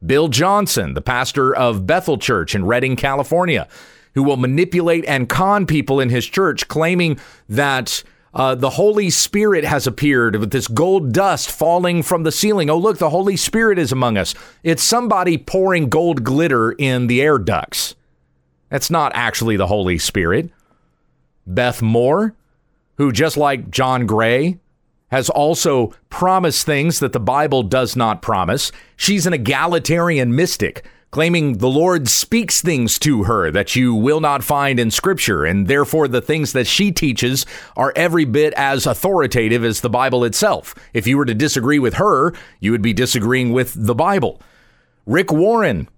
Bill 0.05 0.29
Johnson, 0.29 0.95
the 0.95 1.01
pastor 1.01 1.55
of 1.55 1.87
Bethel 1.87 2.19
Church 2.19 2.55
in 2.55 2.67
Redding, 2.67 2.97
California, 2.97 3.67
who 4.15 4.23
will 4.23 4.37
manipulate 4.37 5.05
and 5.07 5.29
con 5.29 5.67
people 5.67 6.01
in 6.01 6.11
his 6.11 6.27
church, 6.27 6.69
claiming 6.69 7.19
that 7.49 8.03
uh, 8.35 8.55
the 8.55 8.71
Holy 8.71 9.11
Spirit 9.11 9.65
has 9.65 9.87
appeared 9.87 10.37
with 10.37 10.51
this 10.51 10.67
gold 10.67 11.13
dust 11.13 11.51
falling 11.51 12.03
from 12.03 12.25
the 12.25 12.33
ceiling. 12.33 12.69
Oh, 12.69 12.79
look, 12.79 12.99
the 12.99 13.11
Holy 13.11 13.37
Spirit 13.37 13.79
is 13.79 13.93
among 13.93 14.19
us. 14.19 14.35
It's 14.63 14.83
somebody 14.83 15.39
pouring 15.39 15.89
gold 15.89 16.25
glitter 16.25 16.73
in 16.73 17.07
the 17.07 17.23
air 17.23 17.39
ducts. 17.39 17.95
That's 18.71 18.91
not 18.91 19.13
actually 19.15 19.57
the 19.57 19.69
Holy 19.69 19.99
Spirit. 19.99 20.51
Beth 21.47 21.81
Moore, 21.81 22.35
who, 22.97 23.13
just 23.13 23.37
like 23.37 23.71
John 23.71 24.07
Gray, 24.07 24.59
has 25.13 25.31
also 25.31 25.95
promised 26.11 26.67
things 26.67 26.99
that 26.99 27.13
the 27.13 27.21
Bible 27.21 27.63
does 27.63 27.95
not 27.95 28.21
promise. 28.21 28.73
She's 28.97 29.27
an 29.27 29.33
egalitarian 29.33 30.35
mystic 30.35 30.85
claiming 31.15 31.59
the 31.59 31.69
Lord 31.69 32.09
speaks 32.09 32.61
things 32.61 32.99
to 32.99 33.23
her 33.23 33.49
that 33.53 33.77
you 33.77 33.95
will 33.95 34.21
not 34.21 34.43
find 34.43 34.81
in 34.81 34.91
Scripture, 34.91 35.45
and 35.45 35.69
therefore 35.69 36.09
the 36.09 36.21
things 36.21 36.53
that 36.55 36.67
she 36.67 36.91
teaches 36.91 37.47
are 37.77 37.93
every 37.95 38.25
bit 38.25 38.53
as 38.55 38.85
authoritative 38.85 39.63
as 39.63 39.81
the 39.81 39.89
Bible 39.89 40.25
itself. 40.25 40.75
If 40.93 41.07
you 41.07 41.17
were 41.17 41.25
to 41.25 41.33
disagree 41.33 41.79
with 41.79 41.95
her, 41.95 42.35
you 42.59 42.73
would 42.73 42.83
be 42.83 42.93
disagreeing 42.93 43.53
with 43.53 43.75
the 43.77 43.95
Bible. 43.95 44.43
Rick 45.07 45.31
Warren, 45.31 45.89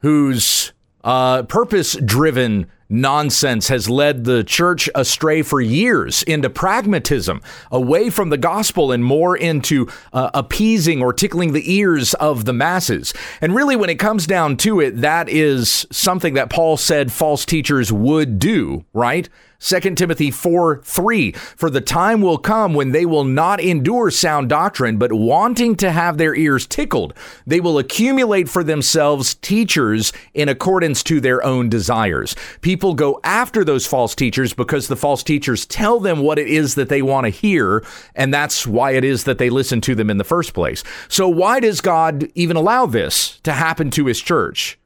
whose 0.00 0.72
uh, 1.04 1.44
purpose 1.44 1.94
driven 2.04 2.68
nonsense 2.94 3.68
has 3.68 3.90
led 3.90 4.24
the 4.24 4.44
church 4.44 4.88
astray 4.94 5.42
for 5.42 5.60
years 5.60 6.22
into 6.22 6.48
pragmatism, 6.48 7.42
away 7.70 8.10
from 8.10 8.30
the 8.30 8.38
gospel 8.38 8.92
and 8.92 9.04
more 9.04 9.36
into 9.36 9.88
uh, 10.12 10.30
appeasing 10.32 11.02
or 11.02 11.12
tickling 11.12 11.52
the 11.52 11.72
ears 11.72 12.14
of 12.14 12.44
the 12.44 12.52
masses. 12.52 13.12
And 13.40 13.54
really, 13.54 13.76
when 13.76 13.90
it 13.90 13.98
comes 13.98 14.26
down 14.26 14.56
to 14.58 14.80
it, 14.80 15.00
that 15.00 15.28
is 15.28 15.86
something 15.90 16.34
that 16.34 16.50
Paul 16.50 16.76
said 16.76 17.12
false 17.12 17.44
teachers 17.44 17.92
would 17.92 18.38
do, 18.38 18.84
right? 18.92 19.28
2 19.64 19.80
Timothy 19.94 20.30
4 20.30 20.82
3. 20.84 21.32
For 21.32 21.70
the 21.70 21.80
time 21.80 22.20
will 22.20 22.36
come 22.36 22.74
when 22.74 22.92
they 22.92 23.06
will 23.06 23.24
not 23.24 23.60
endure 23.60 24.10
sound 24.10 24.50
doctrine, 24.50 24.98
but 24.98 25.12
wanting 25.12 25.74
to 25.76 25.90
have 25.90 26.18
their 26.18 26.34
ears 26.34 26.66
tickled, 26.66 27.14
they 27.46 27.60
will 27.60 27.78
accumulate 27.78 28.46
for 28.46 28.62
themselves 28.62 29.36
teachers 29.36 30.12
in 30.34 30.50
accordance 30.50 31.02
to 31.04 31.18
their 31.18 31.42
own 31.42 31.70
desires. 31.70 32.36
People 32.60 32.92
go 32.92 33.20
after 33.24 33.64
those 33.64 33.86
false 33.86 34.14
teachers 34.14 34.52
because 34.52 34.88
the 34.88 34.96
false 34.96 35.22
teachers 35.22 35.64
tell 35.64 35.98
them 35.98 36.18
what 36.20 36.38
it 36.38 36.46
is 36.46 36.74
that 36.74 36.90
they 36.90 37.00
want 37.00 37.24
to 37.24 37.30
hear, 37.30 37.82
and 38.14 38.34
that's 38.34 38.66
why 38.66 38.90
it 38.90 39.04
is 39.04 39.24
that 39.24 39.38
they 39.38 39.48
listen 39.48 39.80
to 39.80 39.94
them 39.94 40.10
in 40.10 40.18
the 40.18 40.24
first 40.24 40.52
place. 40.52 40.84
So, 41.08 41.26
why 41.26 41.60
does 41.60 41.80
God 41.80 42.30
even 42.34 42.56
allow 42.56 42.84
this 42.84 43.40
to 43.44 43.52
happen 43.52 43.90
to 43.92 44.06
his 44.06 44.20
church? 44.20 44.78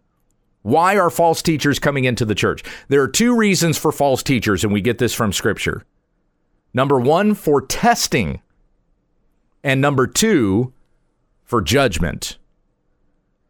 Why 0.63 0.97
are 0.97 1.11
false 1.11 1.43
teachers 1.43 1.79
coming 1.79 2.05
into 2.05 2.25
the 2.25 2.35
church? 2.35 2.63
There 2.89 3.03
are 3.03 3.09
two 3.09 3.37
reasons 3.37 3.79
for 3.79 3.93
false 3.93 4.23
teachers, 4.23 4.65
and 4.65 4.73
we 4.73 4.81
get 4.81 4.99
this 4.99 5.15
from 5.15 5.33
Scripture. 5.33 5.85
Number 6.75 6.99
one, 6.99 7.35
for 7.35 7.63
testing, 7.63 8.43
and 9.63 9.81
number 9.81 10.07
two, 10.07 10.73
for 11.45 11.63
judgment. 11.63 12.39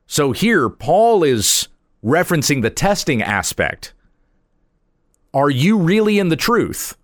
So 0.07 0.33
here, 0.33 0.69
Paul 0.69 1.25
is 1.25 1.69
referencing 2.05 2.63
the 2.63 2.71
testing 2.71 3.23
aspect. 3.23 3.93
Are 5.35 5.51
you 5.51 5.77
really 5.77 6.19
in 6.19 6.29
the 6.29 6.37
truth? 6.37 6.97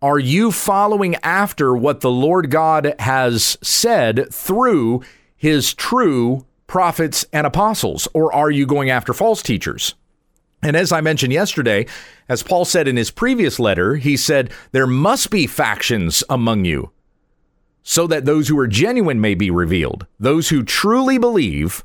Are 0.00 0.18
you 0.18 0.52
following 0.52 1.16
after 1.16 1.76
what 1.76 2.00
the 2.00 2.10
Lord 2.10 2.50
God 2.50 2.94
has 2.98 3.58
said 3.62 4.32
through 4.32 5.02
his 5.36 5.74
true 5.74 6.46
prophets, 6.68 7.26
and 7.32 7.44
apostles? 7.44 8.06
Or 8.14 8.32
are 8.32 8.50
you 8.52 8.64
going 8.64 8.90
after 8.90 9.12
false 9.12 9.42
teachers? 9.42 9.96
And 10.62 10.76
as 10.76 10.92
I 10.92 11.00
mentioned 11.00 11.32
yesterday, 11.32 11.86
as 12.28 12.42
Paul 12.44 12.64
said 12.64 12.86
in 12.86 12.96
his 12.96 13.10
previous 13.10 13.58
letter, 13.58 13.96
he 13.96 14.16
said, 14.16 14.52
There 14.70 14.86
must 14.86 15.30
be 15.30 15.46
factions 15.46 16.22
among 16.28 16.64
you, 16.64 16.92
so 17.82 18.06
that 18.06 18.24
those 18.24 18.48
who 18.48 18.58
are 18.58 18.66
genuine 18.68 19.20
may 19.20 19.34
be 19.34 19.50
revealed. 19.50 20.06
Those 20.20 20.48
who 20.48 20.62
truly 20.62 21.18
believe, 21.18 21.84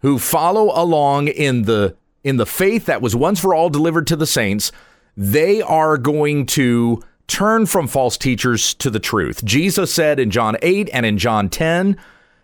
who 0.00 0.18
follow 0.18 0.70
along 0.74 1.28
in 1.28 1.62
the 1.62 1.96
in 2.24 2.36
the 2.36 2.46
faith 2.46 2.86
that 2.86 3.00
was 3.00 3.16
once 3.16 3.40
for 3.40 3.54
all 3.54 3.70
delivered 3.70 4.06
to 4.08 4.16
the 4.16 4.26
saints, 4.26 4.70
they 5.16 5.62
are 5.62 5.96
going 5.96 6.44
to 6.44 7.02
turn 7.26 7.64
from 7.64 7.86
false 7.86 8.18
teachers 8.18 8.74
to 8.74 8.90
the 8.90 8.98
truth. 8.98 9.44
Jesus 9.44 9.94
said 9.94 10.18
in 10.18 10.30
John 10.30 10.56
8 10.60 10.90
and 10.92 11.06
in 11.06 11.16
John 11.16 11.48
10, 11.48 11.96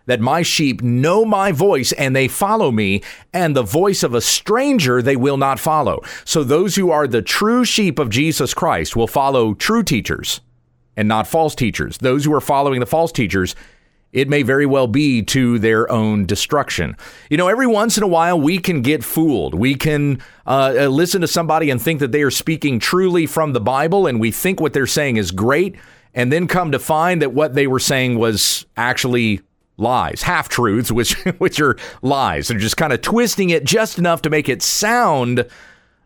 that 0.05 0.19
my 0.19 0.41
sheep 0.41 0.81
know 0.81 1.25
my 1.25 1.51
voice 1.51 1.91
and 1.93 2.15
they 2.15 2.27
follow 2.27 2.71
me, 2.71 3.01
and 3.33 3.55
the 3.55 3.63
voice 3.63 4.03
of 4.03 4.13
a 4.13 4.21
stranger 4.21 5.01
they 5.01 5.15
will 5.15 5.37
not 5.37 5.59
follow. 5.59 6.01
So 6.23 6.43
those 6.43 6.75
who 6.75 6.91
are 6.91 7.07
the 7.07 7.21
true 7.21 7.65
sheep 7.65 7.99
of 7.99 8.09
Jesus 8.09 8.53
Christ 8.53 8.95
will 8.95 9.07
follow 9.07 9.53
true 9.53 9.83
teachers 9.83 10.41
and 10.95 11.07
not 11.07 11.27
false 11.27 11.55
teachers. 11.55 11.97
Those 11.97 12.25
who 12.25 12.33
are 12.33 12.41
following 12.41 12.79
the 12.79 12.85
false 12.85 13.11
teachers, 13.11 13.55
it 14.13 14.29
may 14.29 14.43
very 14.43 14.65
well 14.65 14.87
be 14.87 15.21
to 15.23 15.59
their 15.59 15.91
own 15.91 16.25
destruction. 16.25 16.95
You 17.29 17.37
know, 17.37 17.47
every 17.47 17.67
once 17.67 17.97
in 17.97 18.03
a 18.03 18.07
while 18.07 18.39
we 18.39 18.59
can 18.59 18.81
get 18.81 19.03
fooled. 19.03 19.53
We 19.53 19.75
can 19.75 20.21
uh, 20.45 20.75
uh 20.79 20.87
listen 20.87 21.21
to 21.21 21.27
somebody 21.27 21.69
and 21.69 21.81
think 21.81 21.99
that 21.99 22.11
they 22.11 22.21
are 22.21 22.31
speaking 22.31 22.79
truly 22.79 23.25
from 23.25 23.53
the 23.53 23.59
Bible, 23.59 24.07
and 24.07 24.19
we 24.19 24.31
think 24.31 24.59
what 24.59 24.73
they're 24.73 24.87
saying 24.87 25.17
is 25.17 25.31
great, 25.31 25.75
and 26.13 26.31
then 26.31 26.47
come 26.47 26.71
to 26.71 26.79
find 26.79 27.21
that 27.21 27.33
what 27.33 27.55
they 27.55 27.67
were 27.67 27.79
saying 27.79 28.17
was 28.17 28.65
actually 28.77 29.41
lies, 29.77 30.21
half 30.21 30.49
truths, 30.49 30.91
which 30.91 31.13
which 31.37 31.59
are 31.59 31.77
lies. 32.01 32.47
They're 32.47 32.57
just 32.57 32.77
kind 32.77 32.93
of 32.93 33.01
twisting 33.01 33.49
it 33.49 33.63
just 33.63 33.97
enough 33.97 34.21
to 34.23 34.29
make 34.29 34.49
it 34.49 34.61
sound 34.61 35.47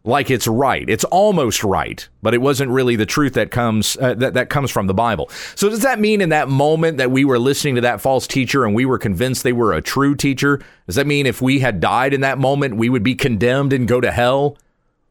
like 0.03 0.31
it's 0.31 0.47
right. 0.47 0.89
It's 0.89 1.03
almost 1.05 1.63
right, 1.63 2.07
but 2.21 2.33
it 2.33 2.41
wasn't 2.41 2.71
really 2.71 2.95
the 2.95 3.05
truth 3.05 3.33
that 3.33 3.51
comes 3.51 3.97
uh, 3.97 4.13
that 4.15 4.33
that 4.33 4.49
comes 4.49 4.71
from 4.71 4.88
the 4.88 4.93
Bible. 4.93 5.29
So 5.55 5.69
does 5.69 5.81
that 5.81 5.99
mean 5.99 6.21
in 6.21 6.29
that 6.29 6.49
moment 6.49 6.97
that 6.97 7.11
we 7.11 7.25
were 7.25 7.39
listening 7.39 7.75
to 7.75 7.81
that 7.81 8.01
false 8.01 8.27
teacher 8.27 8.65
and 8.65 8.73
we 8.73 8.85
were 8.85 8.97
convinced 8.97 9.43
they 9.43 9.53
were 9.53 9.73
a 9.73 9.81
true 9.81 10.15
teacher? 10.15 10.61
Does 10.85 10.95
that 10.95 11.07
mean 11.07 11.25
if 11.25 11.41
we 11.41 11.59
had 11.59 11.79
died 11.79 12.13
in 12.13 12.21
that 12.21 12.39
moment 12.39 12.77
we 12.77 12.89
would 12.89 13.03
be 13.03 13.15
condemned 13.15 13.73
and 13.73 13.88
go 13.88 14.01
to 14.01 14.11
hell? 14.11 14.57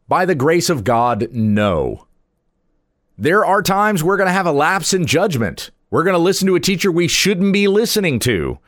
By 0.08 0.24
the 0.24 0.34
grace 0.34 0.70
of 0.70 0.84
God, 0.84 1.28
no. 1.32 2.06
There 3.18 3.44
are 3.44 3.62
times 3.62 4.02
we're 4.02 4.16
going 4.16 4.28
to 4.28 4.32
have 4.32 4.46
a 4.46 4.52
lapse 4.52 4.94
in 4.94 5.06
judgment. 5.06 5.70
We're 5.90 6.04
going 6.04 6.14
to 6.14 6.18
listen 6.18 6.46
to 6.48 6.54
a 6.54 6.60
teacher 6.60 6.92
we 6.92 7.08
shouldn't 7.08 7.52
be 7.52 7.66
listening 7.66 8.18
to. 8.20 8.58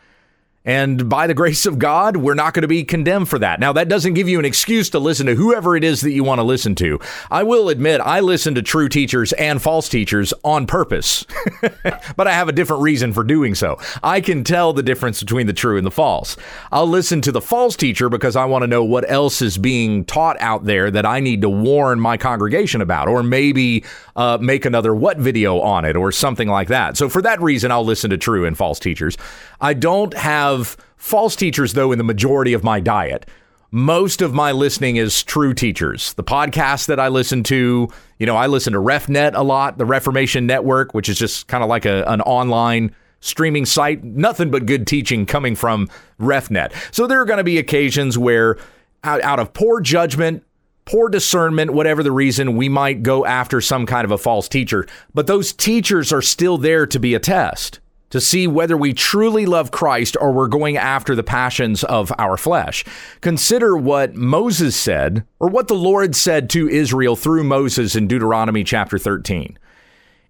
And 0.64 1.08
by 1.08 1.26
the 1.26 1.32
grace 1.32 1.64
of 1.64 1.78
God, 1.78 2.18
we're 2.18 2.34
not 2.34 2.52
going 2.52 2.62
to 2.62 2.68
be 2.68 2.84
condemned 2.84 3.30
for 3.30 3.38
that. 3.38 3.60
Now, 3.60 3.72
that 3.72 3.88
doesn't 3.88 4.12
give 4.12 4.28
you 4.28 4.38
an 4.38 4.44
excuse 4.44 4.90
to 4.90 4.98
listen 4.98 5.24
to 5.24 5.34
whoever 5.34 5.74
it 5.74 5.82
is 5.82 6.02
that 6.02 6.10
you 6.10 6.22
want 6.22 6.38
to 6.38 6.42
listen 6.42 6.74
to. 6.76 7.00
I 7.30 7.44
will 7.44 7.70
admit, 7.70 8.02
I 8.02 8.20
listen 8.20 8.54
to 8.56 8.62
true 8.62 8.90
teachers 8.90 9.32
and 9.34 9.62
false 9.62 9.88
teachers 9.88 10.34
on 10.44 10.66
purpose, 10.66 11.24
but 12.16 12.26
I 12.26 12.32
have 12.32 12.50
a 12.50 12.52
different 12.52 12.82
reason 12.82 13.14
for 13.14 13.24
doing 13.24 13.54
so. 13.54 13.78
I 14.02 14.20
can 14.20 14.44
tell 14.44 14.74
the 14.74 14.82
difference 14.82 15.20
between 15.20 15.46
the 15.46 15.54
true 15.54 15.78
and 15.78 15.86
the 15.86 15.90
false. 15.90 16.36
I'll 16.70 16.86
listen 16.86 17.22
to 17.22 17.32
the 17.32 17.40
false 17.40 17.74
teacher 17.74 18.10
because 18.10 18.36
I 18.36 18.44
want 18.44 18.62
to 18.62 18.66
know 18.66 18.84
what 18.84 19.10
else 19.10 19.40
is 19.40 19.56
being 19.56 20.04
taught 20.04 20.38
out 20.40 20.66
there 20.66 20.90
that 20.90 21.06
I 21.06 21.20
need 21.20 21.40
to 21.40 21.48
warn 21.48 21.98
my 21.98 22.18
congregation 22.18 22.82
about, 22.82 23.08
or 23.08 23.22
maybe 23.22 23.82
uh, 24.14 24.36
make 24.38 24.66
another 24.66 24.94
what 24.94 25.16
video 25.16 25.60
on 25.60 25.86
it, 25.86 25.96
or 25.96 26.12
something 26.12 26.48
like 26.48 26.68
that. 26.68 26.98
So, 26.98 27.08
for 27.08 27.22
that 27.22 27.40
reason, 27.40 27.72
I'll 27.72 27.84
listen 27.84 28.10
to 28.10 28.18
true 28.18 28.44
and 28.44 28.58
false 28.58 28.78
teachers. 28.78 29.16
I 29.58 29.72
don't 29.72 30.12
have 30.14 30.49
false 30.96 31.36
teachers, 31.36 31.72
though, 31.72 31.92
in 31.92 31.98
the 31.98 32.04
majority 32.04 32.52
of 32.52 32.64
my 32.64 32.80
diet. 32.80 33.26
Most 33.72 34.20
of 34.20 34.34
my 34.34 34.50
listening 34.50 34.96
is 34.96 35.22
true 35.22 35.54
teachers. 35.54 36.12
The 36.14 36.24
podcasts 36.24 36.86
that 36.86 36.98
I 36.98 37.06
listen 37.06 37.44
to, 37.44 37.88
you 38.18 38.26
know, 38.26 38.36
I 38.36 38.48
listen 38.48 38.72
to 38.72 38.80
RefNet 38.80 39.34
a 39.34 39.44
lot, 39.44 39.78
the 39.78 39.84
Reformation 39.84 40.46
Network, 40.46 40.92
which 40.92 41.08
is 41.08 41.18
just 41.18 41.46
kind 41.46 41.62
of 41.62 41.68
like 41.68 41.84
a, 41.84 42.02
an 42.08 42.20
online 42.22 42.94
streaming 43.20 43.64
site. 43.64 44.02
Nothing 44.02 44.50
but 44.50 44.66
good 44.66 44.88
teaching 44.88 45.24
coming 45.24 45.54
from 45.54 45.88
RefNet. 46.18 46.72
So 46.92 47.06
there 47.06 47.20
are 47.20 47.24
going 47.24 47.38
to 47.38 47.44
be 47.44 47.58
occasions 47.58 48.18
where, 48.18 48.58
out, 49.04 49.22
out 49.22 49.38
of 49.38 49.52
poor 49.52 49.80
judgment, 49.80 50.44
poor 50.84 51.08
discernment, 51.08 51.72
whatever 51.72 52.02
the 52.02 52.10
reason, 52.10 52.56
we 52.56 52.68
might 52.68 53.04
go 53.04 53.24
after 53.24 53.60
some 53.60 53.86
kind 53.86 54.04
of 54.04 54.10
a 54.10 54.18
false 54.18 54.48
teacher. 54.48 54.84
But 55.14 55.28
those 55.28 55.52
teachers 55.52 56.12
are 56.12 56.22
still 56.22 56.58
there 56.58 56.86
to 56.86 56.98
be 56.98 57.14
a 57.14 57.20
test 57.20 57.78
to 58.10 58.20
see 58.20 58.46
whether 58.46 58.76
we 58.76 58.92
truly 58.92 59.46
love 59.46 59.70
Christ 59.70 60.16
or 60.20 60.32
we're 60.32 60.48
going 60.48 60.76
after 60.76 61.14
the 61.14 61.22
passions 61.22 61.84
of 61.84 62.12
our 62.18 62.36
flesh. 62.36 62.84
Consider 63.20 63.76
what 63.76 64.14
Moses 64.14 64.76
said, 64.76 65.24
or 65.38 65.48
what 65.48 65.68
the 65.68 65.74
Lord 65.74 66.14
said 66.14 66.50
to 66.50 66.68
Israel 66.68 67.16
through 67.16 67.44
Moses 67.44 67.96
in 67.96 68.08
Deuteronomy 68.08 68.64
chapter 68.64 68.98
13. 68.98 69.58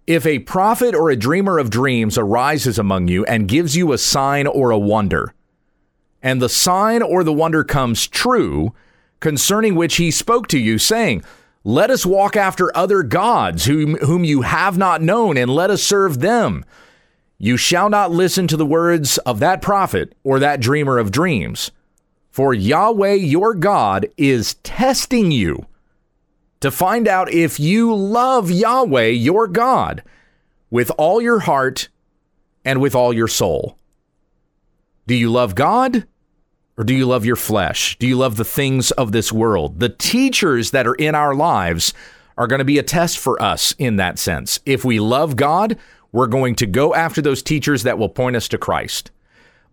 If 0.07 0.25
a 0.25 0.39
prophet 0.39 0.95
or 0.95 1.09
a 1.09 1.15
dreamer 1.15 1.57
of 1.57 1.69
dreams 1.69 2.17
arises 2.17 2.79
among 2.79 3.07
you 3.07 3.25
and 3.25 3.47
gives 3.47 3.75
you 3.75 3.91
a 3.93 3.97
sign 3.97 4.47
or 4.47 4.71
a 4.71 4.79
wonder, 4.79 5.33
and 6.23 6.41
the 6.41 6.49
sign 6.49 7.01
or 7.01 7.23
the 7.23 7.33
wonder 7.33 7.63
comes 7.63 8.07
true, 8.07 8.73
concerning 9.19 9.75
which 9.75 9.95
he 9.95 10.11
spoke 10.11 10.47
to 10.47 10.59
you, 10.59 10.77
saying, 10.77 11.23
Let 11.63 11.89
us 11.89 12.05
walk 12.05 12.35
after 12.35 12.75
other 12.75 13.03
gods 13.03 13.65
whom, 13.65 13.95
whom 13.97 14.23
you 14.23 14.41
have 14.41 14.77
not 14.77 15.01
known, 15.01 15.37
and 15.37 15.49
let 15.49 15.69
us 15.69 15.81
serve 15.81 16.19
them. 16.19 16.65
You 17.43 17.57
shall 17.57 17.89
not 17.89 18.11
listen 18.11 18.47
to 18.49 18.55
the 18.55 18.67
words 18.67 19.17
of 19.19 19.39
that 19.39 19.63
prophet 19.63 20.13
or 20.23 20.37
that 20.37 20.59
dreamer 20.59 20.99
of 20.99 21.11
dreams, 21.11 21.71
for 22.29 22.53
Yahweh 22.53 23.13
your 23.13 23.55
God 23.55 24.07
is 24.15 24.53
testing 24.61 25.31
you 25.31 25.65
to 26.59 26.69
find 26.69 27.07
out 27.07 27.33
if 27.33 27.59
you 27.59 27.95
love 27.95 28.51
Yahweh 28.51 29.07
your 29.07 29.47
God 29.47 30.03
with 30.69 30.91
all 30.99 31.19
your 31.19 31.39
heart 31.39 31.89
and 32.63 32.79
with 32.79 32.93
all 32.93 33.11
your 33.11 33.27
soul. 33.27 33.75
Do 35.07 35.15
you 35.15 35.31
love 35.31 35.55
God 35.55 36.05
or 36.77 36.83
do 36.83 36.93
you 36.93 37.07
love 37.07 37.25
your 37.25 37.35
flesh? 37.35 37.97
Do 37.97 38.05
you 38.05 38.17
love 38.17 38.37
the 38.37 38.45
things 38.45 38.91
of 38.91 39.13
this 39.13 39.31
world? 39.31 39.79
The 39.79 39.89
teachers 39.89 40.69
that 40.69 40.85
are 40.85 40.93
in 40.93 41.15
our 41.15 41.33
lives 41.33 41.91
are 42.37 42.45
going 42.45 42.59
to 42.59 42.65
be 42.65 42.77
a 42.77 42.83
test 42.83 43.17
for 43.17 43.41
us 43.41 43.73
in 43.79 43.95
that 43.95 44.19
sense. 44.19 44.59
If 44.63 44.85
we 44.85 44.99
love 44.99 45.35
God, 45.35 45.75
we're 46.11 46.27
going 46.27 46.55
to 46.55 46.65
go 46.65 46.93
after 46.93 47.21
those 47.21 47.41
teachers 47.41 47.83
that 47.83 47.97
will 47.97 48.09
point 48.09 48.35
us 48.35 48.47
to 48.49 48.57
Christ. 48.57 49.11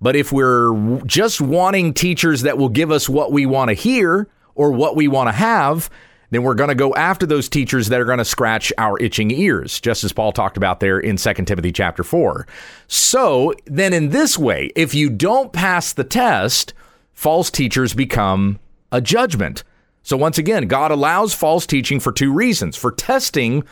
But 0.00 0.14
if 0.14 0.32
we're 0.32 1.00
just 1.06 1.40
wanting 1.40 1.92
teachers 1.92 2.42
that 2.42 2.58
will 2.58 2.68
give 2.68 2.90
us 2.90 3.08
what 3.08 3.32
we 3.32 3.46
want 3.46 3.68
to 3.70 3.74
hear 3.74 4.28
or 4.54 4.70
what 4.70 4.94
we 4.94 5.08
want 5.08 5.28
to 5.28 5.32
have, 5.32 5.90
then 6.30 6.42
we're 6.42 6.54
going 6.54 6.68
to 6.68 6.74
go 6.74 6.94
after 6.94 7.26
those 7.26 7.48
teachers 7.48 7.88
that 7.88 8.00
are 8.00 8.04
going 8.04 8.18
to 8.18 8.24
scratch 8.24 8.72
our 8.78 9.00
itching 9.00 9.30
ears, 9.30 9.80
just 9.80 10.04
as 10.04 10.12
Paul 10.12 10.32
talked 10.32 10.56
about 10.56 10.80
there 10.80 11.00
in 11.00 11.16
2 11.16 11.32
Timothy 11.32 11.72
chapter 11.72 12.04
4. 12.04 12.46
So, 12.86 13.54
then 13.64 13.92
in 13.92 14.10
this 14.10 14.38
way, 14.38 14.70
if 14.76 14.94
you 14.94 15.10
don't 15.10 15.52
pass 15.52 15.92
the 15.92 16.04
test, 16.04 16.74
false 17.14 17.50
teachers 17.50 17.94
become 17.94 18.58
a 18.92 19.00
judgment. 19.00 19.64
So, 20.02 20.16
once 20.16 20.38
again, 20.38 20.68
God 20.68 20.90
allows 20.90 21.34
false 21.34 21.66
teaching 21.66 21.98
for 21.98 22.12
two 22.12 22.32
reasons 22.32 22.76
for 22.76 22.92
testing 22.92 23.64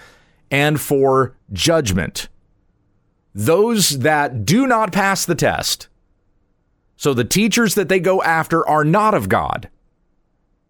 and 0.50 0.80
for 0.80 1.35
judgment. 1.52 2.28
Those 3.38 3.99
that 3.99 4.47
do 4.47 4.66
not 4.66 4.93
pass 4.93 5.26
the 5.26 5.35
test, 5.35 5.88
so 6.97 7.12
the 7.12 7.23
teachers 7.23 7.75
that 7.75 7.90
they 7.90 8.00
go 8.00 8.23
after 8.23 8.66
are 8.66 8.83
not 8.83 9.12
of 9.12 9.28
God. 9.28 9.69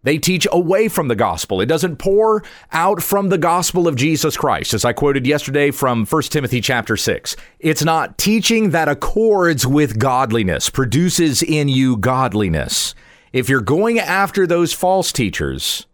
They 0.03 0.17
teach 0.17 0.45
away 0.51 0.89
from 0.89 1.07
the 1.07 1.15
gospel. 1.15 1.61
It 1.61 1.67
doesn't 1.67 1.95
pour 1.95 2.43
out 2.73 3.01
from 3.01 3.29
the 3.29 3.37
gospel 3.37 3.87
of 3.87 3.95
Jesus 3.95 4.35
Christ, 4.35 4.73
as 4.73 4.83
I 4.83 4.91
quoted 4.91 5.25
yesterday 5.25 5.71
from 5.71 6.05
1 6.05 6.21
Timothy 6.23 6.59
chapter 6.59 6.97
6. 6.97 7.37
It's 7.59 7.85
not 7.85 8.17
teaching 8.17 8.71
that 8.71 8.89
accords 8.89 9.65
with 9.65 9.97
godliness, 9.97 10.69
produces 10.69 11.41
in 11.41 11.69
you 11.69 11.95
godliness 11.95 12.93
if 13.31 13.47
you're 13.47 13.61
going 13.61 13.99
after 13.99 14.45
those 14.45 14.73
false 14.73 15.11
teachers, 15.11 15.85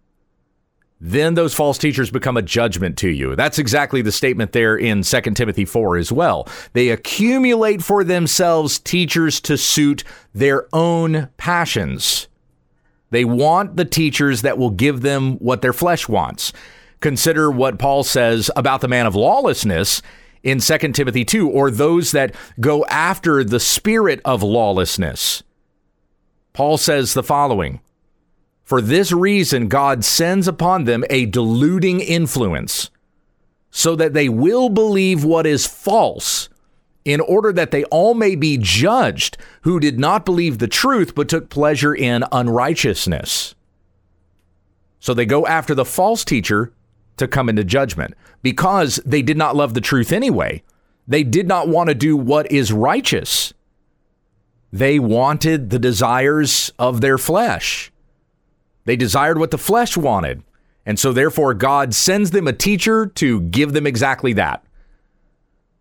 then 1.05 1.33
those 1.33 1.53
false 1.53 1.77
teachers 1.77 2.09
become 2.09 2.37
a 2.37 2.41
judgment 2.41 2.97
to 2.99 3.09
you. 3.09 3.35
That's 3.35 3.59
exactly 3.59 4.01
the 4.01 4.11
statement 4.11 4.53
there 4.53 4.77
in 4.77 5.03
2 5.03 5.21
Timothy 5.33 5.65
4 5.65 5.97
as 5.97 6.13
well. 6.13 6.47
They 6.71 6.89
accumulate 6.89 7.83
for 7.83 8.05
themselves 8.05 8.79
teachers 8.79 9.41
to 9.41 9.57
suit 9.57 10.05
their 10.33 10.65
own 10.71 11.27
passions. 11.35 12.29
They 13.09 13.25
want 13.25 13.75
the 13.75 13.83
teachers 13.83 14.43
that 14.43 14.57
will 14.57 14.69
give 14.69 15.01
them 15.01 15.33
what 15.39 15.61
their 15.61 15.73
flesh 15.73 16.07
wants. 16.07 16.53
Consider 17.01 17.51
what 17.51 17.79
Paul 17.79 18.03
says 18.03 18.49
about 18.55 18.79
the 18.79 18.87
man 18.87 19.05
of 19.05 19.13
lawlessness 19.13 20.01
in 20.41 20.59
2 20.61 20.77
Timothy 20.93 21.25
2, 21.25 21.49
or 21.49 21.69
those 21.69 22.13
that 22.13 22.33
go 22.61 22.85
after 22.85 23.43
the 23.43 23.59
spirit 23.59 24.21
of 24.23 24.41
lawlessness. 24.41 25.43
Paul 26.53 26.77
says 26.77 27.13
the 27.13 27.23
following 27.23 27.81
For 28.63 28.81
this 28.81 29.11
reason, 29.11 29.67
God 29.67 30.05
sends 30.05 30.47
upon 30.47 30.85
them 30.85 31.03
a 31.09 31.25
deluding 31.25 31.99
influence, 31.99 32.89
so 33.69 33.95
that 33.95 34.13
they 34.13 34.29
will 34.29 34.69
believe 34.69 35.23
what 35.23 35.45
is 35.45 35.65
false, 35.65 36.49
in 37.03 37.19
order 37.19 37.51
that 37.51 37.71
they 37.71 37.83
all 37.85 38.13
may 38.13 38.35
be 38.35 38.57
judged 38.57 39.37
who 39.61 39.79
did 39.79 39.99
not 39.99 40.25
believe 40.25 40.57
the 40.57 40.67
truth, 40.67 41.13
but 41.13 41.27
took 41.27 41.49
pleasure 41.49 41.93
in 41.93 42.23
unrighteousness. 42.31 43.55
So 44.99 45.13
they 45.13 45.25
go 45.25 45.45
after 45.45 45.75
the 45.75 45.83
false 45.83 46.23
teacher 46.23 46.71
to 47.17 47.27
come 47.27 47.49
into 47.49 47.65
judgment 47.65 48.13
because 48.41 49.01
they 49.05 49.21
did 49.21 49.37
not 49.37 49.55
love 49.55 49.73
the 49.73 49.81
truth 49.81 50.13
anyway. 50.13 50.63
They 51.05 51.23
did 51.23 51.47
not 51.47 51.67
want 51.67 51.89
to 51.89 51.95
do 51.95 52.15
what 52.15 52.49
is 52.49 52.71
righteous. 52.71 53.53
They 54.71 54.99
wanted 54.99 55.69
the 55.69 55.79
desires 55.79 56.71
of 56.79 57.01
their 57.01 57.17
flesh. 57.17 57.91
They 58.85 58.95
desired 58.95 59.37
what 59.37 59.51
the 59.51 59.57
flesh 59.57 59.95
wanted. 59.97 60.43
And 60.85 60.99
so, 60.99 61.13
therefore, 61.13 61.53
God 61.53 61.93
sends 61.93 62.31
them 62.31 62.47
a 62.47 62.53
teacher 62.53 63.05
to 63.05 63.41
give 63.41 63.73
them 63.73 63.87
exactly 63.87 64.33
that 64.33 64.63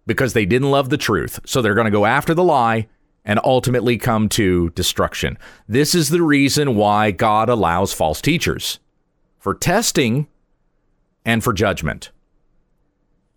because 0.07 0.33
they 0.33 0.47
didn't 0.47 0.71
love 0.71 0.91
the 0.91 0.97
truth. 0.97 1.41
So, 1.45 1.61
they're 1.61 1.75
going 1.75 1.87
to 1.87 1.91
go 1.91 2.07
after 2.07 2.35
the 2.35 2.45
lie 2.45 2.87
and 3.25 3.41
ultimately 3.45 3.99
come 3.99 4.29
to 4.31 4.71
destruction. 4.71 5.39
This 5.69 5.95
is 5.95 6.09
the 6.09 6.23
reason 6.23 6.77
why 6.77 7.11
God 7.11 7.49
allows 7.49 7.93
false 7.93 8.21
teachers 8.21 8.79
for 9.39 9.55
testing 9.55 10.29
and 11.25 11.43
for 11.43 11.53
judgment. 11.53 12.11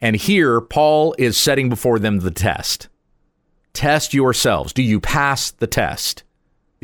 And 0.01 0.15
here, 0.15 0.61
Paul 0.61 1.15
is 1.17 1.37
setting 1.37 1.69
before 1.69 1.99
them 1.99 2.19
the 2.19 2.31
test 2.31 2.89
test 3.73 4.13
yourselves. 4.13 4.71
Do 4.71 4.81
you 4.81 4.99
pass 4.99 5.51
the 5.51 5.67
test? 5.67 6.23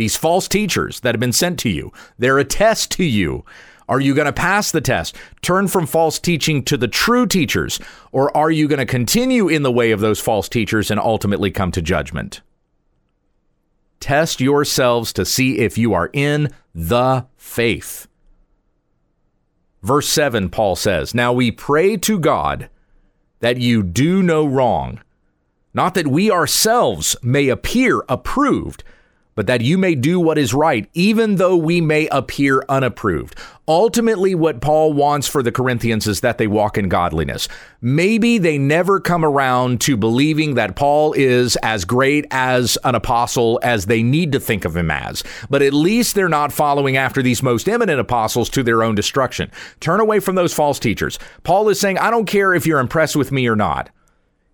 These 0.02 0.18
false 0.18 0.48
teachers 0.48 1.02
that 1.02 1.14
have 1.14 1.20
been 1.20 1.32
sent 1.32 1.60
to 1.60 1.70
you, 1.70 1.94
they're 2.18 2.40
a 2.40 2.44
test 2.44 2.90
to 2.94 3.04
you. 3.04 3.46
Are 3.88 4.00
you 4.00 4.16
going 4.16 4.26
to 4.26 4.34
pass 4.34 4.72
the 4.72 4.82
test? 4.82 5.16
Turn 5.44 5.68
from 5.68 5.86
false 5.86 6.18
teaching 6.18 6.64
to 6.64 6.76
the 6.76 6.88
true 6.88 7.28
teachers? 7.28 7.80
Or 8.12 8.36
are 8.36 8.50
you 8.50 8.68
going 8.68 8.80
to 8.80 8.88
continue 8.88 9.48
in 9.48 9.62
the 9.62 9.72
way 9.72 9.92
of 9.92 10.00
those 10.00 10.20
false 10.20 10.50
teachers 10.50 10.90
and 10.90 11.00
ultimately 11.00 11.52
come 11.52 11.72
to 11.74 11.84
judgment? 11.84 12.42
Test 14.00 14.42
yourselves 14.42 15.14
to 15.14 15.24
see 15.24 15.60
if 15.60 15.78
you 15.78 15.94
are 15.94 16.10
in 16.14 16.52
the 16.74 17.28
faith. 17.38 18.08
Verse 19.84 20.10
7, 20.10 20.50
Paul 20.50 20.76
says, 20.76 21.14
Now 21.14 21.32
we 21.32 21.52
pray 21.52 21.96
to 21.98 22.18
God 22.18 22.72
that 23.40 23.58
you 23.58 23.84
do 23.84 24.24
no 24.24 24.48
wrong 24.48 25.00
not 25.74 25.94
that 25.94 26.08
we 26.08 26.30
ourselves 26.30 27.16
may 27.22 27.48
appear 27.48 28.04
approved, 28.10 28.84
but 29.36 29.48
that 29.48 29.62
you 29.62 29.78
may 29.78 29.96
do 29.96 30.20
what 30.20 30.38
is 30.38 30.54
right, 30.54 30.90
even 30.94 31.36
though 31.36 31.56
we 31.56 31.82
may 31.82 32.08
appear 32.08 32.64
unapproved. 32.68 33.38
Ultimately, 33.68 34.36
what 34.36 34.60
Paul 34.60 34.92
wants 34.92 35.28
for 35.28 35.42
the 35.42 35.52
Corinthians 35.52 36.06
is 36.06 36.20
that 36.22 36.38
they 36.38 36.48
walk 36.48 36.78
in 36.78 36.90
godliness. 36.90 37.48
Maybe 37.80 38.38
they 38.38 38.58
never 38.58 39.00
come 39.00 39.24
around 39.24 39.80
to 39.82 39.96
believing 39.96 40.56
that 40.56 40.76
Paul 40.76 41.14
is 41.14 41.56
as 41.64 41.86
great 41.86 42.26
as 42.32 42.78
an 42.84 42.96
apostle 42.96 43.60
as 43.64 43.86
they 43.86 44.04
need 44.04 44.34
to 44.34 44.40
think 44.40 44.66
of 44.66 44.76
him 44.76 44.92
as, 44.92 45.24
but 45.50 45.62
at 45.62 45.74
least 45.74 46.16
they're 46.16 46.28
not 46.28 46.52
following 46.52 46.98
after 46.98 47.22
these 47.22 47.42
most 47.42 47.70
eminent 47.70 48.00
apostles 48.00 48.50
to 48.50 48.64
their 48.64 48.84
own 48.84 48.96
destruction. 48.96 49.50
Turn 49.80 50.02
away 50.02 50.20
from 50.20 50.36
those 50.36 50.54
false 50.54 50.80
teachers. 50.80 51.18
Paul 51.44 51.70
is 51.70 51.80
saying, 51.80 51.98
I 51.98 52.12
don't 52.12 52.26
care 52.26 52.54
if 52.54 52.66
you're 52.66 52.80
impressed 52.80 53.16
with 53.16 53.32
me 53.32 53.48
or 53.48 53.56
not. 53.56 53.90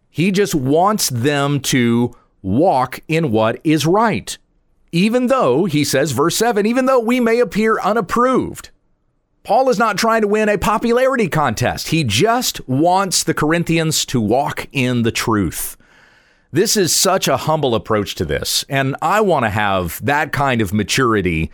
He 0.10 0.32
just 0.32 0.54
wants 0.54 1.10
them 1.10 1.60
to 1.62 2.16
walk 2.42 3.00
in 3.08 3.32
what 3.32 3.60
is 3.64 3.86
right. 3.86 4.38
Even 4.92 5.28
though, 5.28 5.66
he 5.66 5.84
says, 5.84 6.12
verse 6.12 6.38
7, 6.38 6.66
even 6.66 6.86
though 6.86 7.00
we 7.00 7.20
may 7.20 7.40
appear 7.40 7.80
unapproved. 7.80 8.70
Paul 9.44 9.70
is 9.70 9.80
not 9.80 9.98
trying 9.98 10.22
to 10.22 10.28
win 10.28 10.50
a 10.50 10.58
popularity 10.58 11.30
contest. 11.30 11.88
He 11.88 12.04
just 12.04 12.68
wants 12.68 13.24
the 13.24 13.34
Corinthians 13.34 14.06
to 14.08 14.20
walk 14.20 14.68
in 14.72 15.04
the 15.04 15.12
truth. 15.12 15.78
This 16.52 16.76
is 16.76 16.96
such 16.96 17.28
a 17.28 17.38
humble 17.38 17.76
approach 17.76 18.16
to 18.16 18.26
this, 18.26 18.66
and 18.68 18.96
I 19.02 19.22
want 19.22 19.46
to 19.46 19.50
have 19.50 20.04
that 20.06 20.32
kind 20.32 20.62
of 20.62 20.74
maturity 20.74 21.52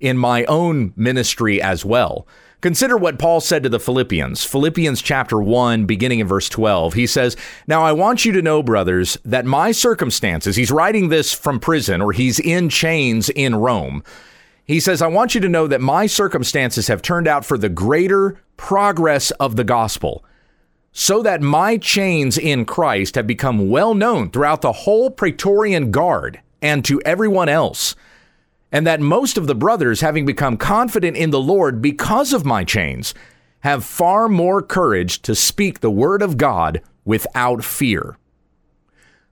in 0.00 0.18
my 0.18 0.44
own 0.44 0.92
ministry 0.96 1.60
as 1.60 1.84
well. 1.84 2.26
Consider 2.66 2.96
what 2.96 3.20
Paul 3.20 3.40
said 3.40 3.62
to 3.62 3.68
the 3.68 3.78
Philippians. 3.78 4.42
Philippians 4.42 5.00
chapter 5.00 5.40
1, 5.40 5.86
beginning 5.86 6.18
in 6.18 6.26
verse 6.26 6.48
12. 6.48 6.94
He 6.94 7.06
says, 7.06 7.36
Now 7.68 7.82
I 7.82 7.92
want 7.92 8.24
you 8.24 8.32
to 8.32 8.42
know, 8.42 8.60
brothers, 8.60 9.16
that 9.24 9.46
my 9.46 9.70
circumstances, 9.70 10.56
he's 10.56 10.72
writing 10.72 11.08
this 11.08 11.32
from 11.32 11.60
prison 11.60 12.02
or 12.02 12.10
he's 12.10 12.40
in 12.40 12.68
chains 12.68 13.28
in 13.28 13.54
Rome. 13.54 14.02
He 14.64 14.80
says, 14.80 15.00
I 15.00 15.06
want 15.06 15.32
you 15.32 15.40
to 15.42 15.48
know 15.48 15.68
that 15.68 15.80
my 15.80 16.06
circumstances 16.06 16.88
have 16.88 17.02
turned 17.02 17.28
out 17.28 17.44
for 17.44 17.56
the 17.56 17.68
greater 17.68 18.40
progress 18.56 19.30
of 19.30 19.54
the 19.54 19.62
gospel, 19.62 20.24
so 20.90 21.22
that 21.22 21.40
my 21.40 21.76
chains 21.76 22.36
in 22.36 22.64
Christ 22.64 23.14
have 23.14 23.28
become 23.28 23.70
well 23.70 23.94
known 23.94 24.28
throughout 24.28 24.62
the 24.62 24.72
whole 24.72 25.12
Praetorian 25.12 25.92
Guard 25.92 26.40
and 26.60 26.84
to 26.84 27.00
everyone 27.02 27.48
else 27.48 27.94
and 28.72 28.86
that 28.86 29.00
most 29.00 29.38
of 29.38 29.46
the 29.46 29.54
brothers, 29.54 30.00
having 30.00 30.26
become 30.26 30.56
confident 30.56 31.16
in 31.16 31.30
the 31.30 31.40
Lord 31.40 31.80
because 31.80 32.32
of 32.32 32.44
my 32.44 32.64
chains, 32.64 33.14
have 33.60 33.84
far 33.84 34.28
more 34.28 34.62
courage 34.62 35.22
to 35.22 35.34
speak 35.34 35.80
the 35.80 35.90
word 35.90 36.22
of 36.22 36.36
God 36.36 36.82
without 37.04 37.64
fear. 37.64 38.16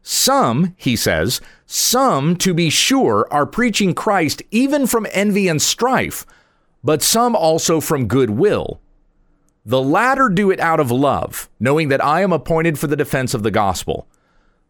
Some, 0.03 0.75
he 0.77 0.97
says, 0.97 1.41
some, 1.67 2.37
to 2.37 2.53
be 2.53 2.69
sure, 2.69 3.27
are 3.31 3.47
preaching 3.47 3.95
Christ 3.95 4.43
even 4.51 4.87
from 4.87 5.07
envy 5.13 5.49
and 5.49 5.61
strife, 5.63 6.27
but 6.83 7.03
some 7.03 7.35
also 7.35 7.81
from 7.81 8.07
goodwill. 8.07 8.81
The 9.65 9.81
latter 9.81 10.29
do 10.29 10.51
it 10.51 10.61
out 10.61 10.79
of 10.79 10.91
love, 10.91 11.49
knowing 11.59 11.89
that 11.89 12.05
I 12.05 12.21
am 12.21 12.33
appointed 12.33 12.79
for 12.79 12.87
the 12.87 12.97
defense 12.97 13.33
of 13.33 13.43
the 13.43 13.51
gospel. 13.51 14.07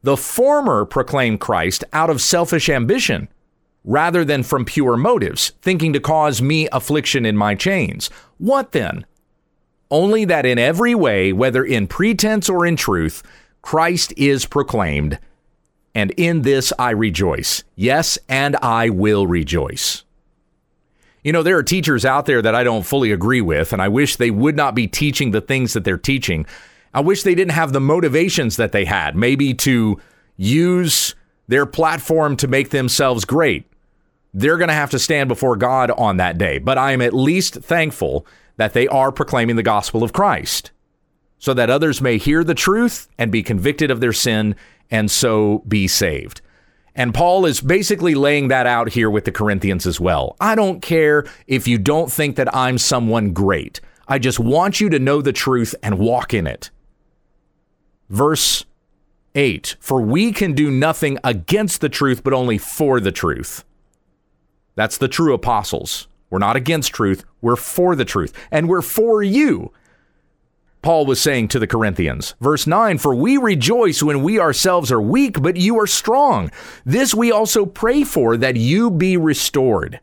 The 0.05 0.16
former 0.16 0.85
proclaim 0.85 1.37
Christ 1.37 1.83
out 1.92 2.11
of 2.11 2.20
selfish 2.20 2.68
ambition 2.68 3.29
rather 3.85 4.25
than 4.25 4.42
from 4.42 4.64
pure 4.64 4.97
motives, 4.97 5.53
thinking 5.61 5.92
to 5.92 6.01
cause 6.01 6.40
me 6.40 6.68
affliction 6.73 7.27
in 7.27 7.37
my 7.37 7.55
chains. 7.55 8.09
What 8.38 8.73
then? 8.73 9.05
Only 9.90 10.25
that 10.25 10.47
in 10.47 10.59
every 10.59 10.94
way, 10.94 11.33
whether 11.33 11.62
in 11.62 11.87
pretense 11.87 12.49
or 12.49 12.66
in 12.66 12.77
truth, 12.77 13.23
Christ 13.61 14.12
is 14.16 14.47
proclaimed, 14.47 15.18
and 15.94 16.11
in 16.12 16.42
this 16.42 16.73
I 16.79 16.90
rejoice. 16.90 17.62
Yes, 17.77 18.18
and 18.29 18.57
I 18.57 18.88
will 18.88 19.27
rejoice. 19.27 20.03
You 21.23 21.33
know, 21.33 21.42
there 21.42 21.57
are 21.57 21.62
teachers 21.62 22.05
out 22.05 22.27
there 22.27 22.42
that 22.42 22.55
I 22.55 22.64
don't 22.64 22.85
fully 22.85 23.12
agree 23.12 23.40
with, 23.40 23.73
and 23.73 23.81
I 23.81 23.88
wish 23.88 24.16
they 24.16 24.31
would 24.31 24.57
not 24.57 24.75
be 24.75 24.87
teaching 24.87 25.31
the 25.31 25.40
things 25.40 25.75
that 25.75 25.85
they're 25.85 25.97
teaching. 25.97 26.47
I 26.92 27.01
wish 27.01 27.23
they 27.23 27.35
didn't 27.35 27.53
have 27.53 27.73
the 27.73 27.81
motivations 27.81 28.57
that 28.57 28.73
they 28.73 28.85
had, 28.85 29.16
maybe 29.16 29.55
to 29.55 30.01
use 30.37 31.14
their 31.49 31.66
platform 31.66 32.37
to 32.37 32.49
make 32.49 32.70
themselves 32.70 33.25
great 33.25 33.66
they're 34.35 34.59
going 34.59 34.68
to 34.68 34.75
have 34.75 34.90
to 34.90 34.99
stand 34.99 35.29
before 35.29 35.57
God 35.57 35.92
on 35.92 36.16
that 36.18 36.37
day. 36.37 36.59
But 36.59 36.77
I 36.77 36.92
am 36.92 37.01
at 37.01 37.14
least 37.14 37.55
thankful 37.55 38.27
that 38.57 38.75
they 38.75 38.88
are 38.88 39.12
proclaiming 39.12 39.57
the 39.57 39.62
gospel 39.62 40.03
of 40.03 40.12
Christ 40.12 40.73
so 41.38 41.55
that 41.55 41.70
others 41.70 42.01
may 42.01 42.18
hear 42.18 42.42
the 42.42 42.55
truth 42.55 43.09
and 43.16 43.31
be 43.31 43.42
convicted 43.42 43.90
of 43.90 44.01
their 44.01 44.12
sin 44.12 44.57
and 44.90 45.11
so 45.11 45.62
be 45.68 45.87
saved. 45.87 46.40
And 46.97 47.14
Paul 47.14 47.47
is 47.47 47.61
basically 47.61 48.14
laying 48.14 48.49
that 48.49 48.66
out 48.66 48.90
here 48.92 49.11
with 49.11 49.25
the 49.25 49.33
Corinthians 49.33 49.87
as 49.87 50.01
well. 50.01 50.37
I 50.40 50.55
don't 50.55 50.81
care 50.81 51.25
if 51.47 51.66
you 51.66 51.79
don't 51.79 52.11
think 52.11 52.37
that 52.37 52.55
I'm 52.55 52.79
someone 52.79 53.33
great. 53.33 53.81
I 54.07 54.18
just 54.18 54.38
want 54.38 54.81
you 54.81 54.88
to 54.90 54.99
know 54.99 55.23
the 55.23 55.33
truth 55.33 55.75
and 55.83 55.99
walk 55.99 56.35
in 56.35 56.47
it. 56.47 56.70
Verse 58.11 58.64
8 59.35 59.77
For 59.81 60.01
we 60.01 60.33
can 60.33 60.53
do 60.53 60.70
nothing 60.70 61.18
against 61.25 61.81
the 61.81 61.88
truth, 61.88 62.23
but 62.23 62.33
only 62.33 62.59
for 62.59 63.01
the 63.01 63.12
truth. 63.12 63.64
That's 64.75 64.99
the 64.99 65.09
true 65.09 65.35
apostles. 65.35 66.09
We're 66.31 66.39
not 66.39 66.57
against 66.57 66.93
truth, 66.93 67.25
we're 67.41 67.57
for 67.57 67.95
the 67.95 68.05
truth, 68.05 68.33
and 68.51 68.69
we're 68.69 68.83
for 68.83 69.23
you. 69.23 69.73
Paul 70.83 71.07
was 71.07 71.21
saying 71.21 71.49
to 71.49 71.59
the 71.59 71.67
Corinthians. 71.67 72.35
Verse 72.41 72.67
9 72.67 72.99
For 72.99 73.15
we 73.15 73.37
rejoice 73.37 74.03
when 74.03 74.23
we 74.23 74.39
ourselves 74.39 74.93
are 74.93 75.01
weak, 75.01 75.41
but 75.41 75.57
you 75.57 75.79
are 75.79 75.87
strong. 75.87 76.51
This 76.85 77.15
we 77.15 77.33
also 77.33 77.65
pray 77.65 78.05
for, 78.05 78.37
that 78.37 78.57
you 78.57 78.91
be 78.91 79.17
restored. 79.17 80.01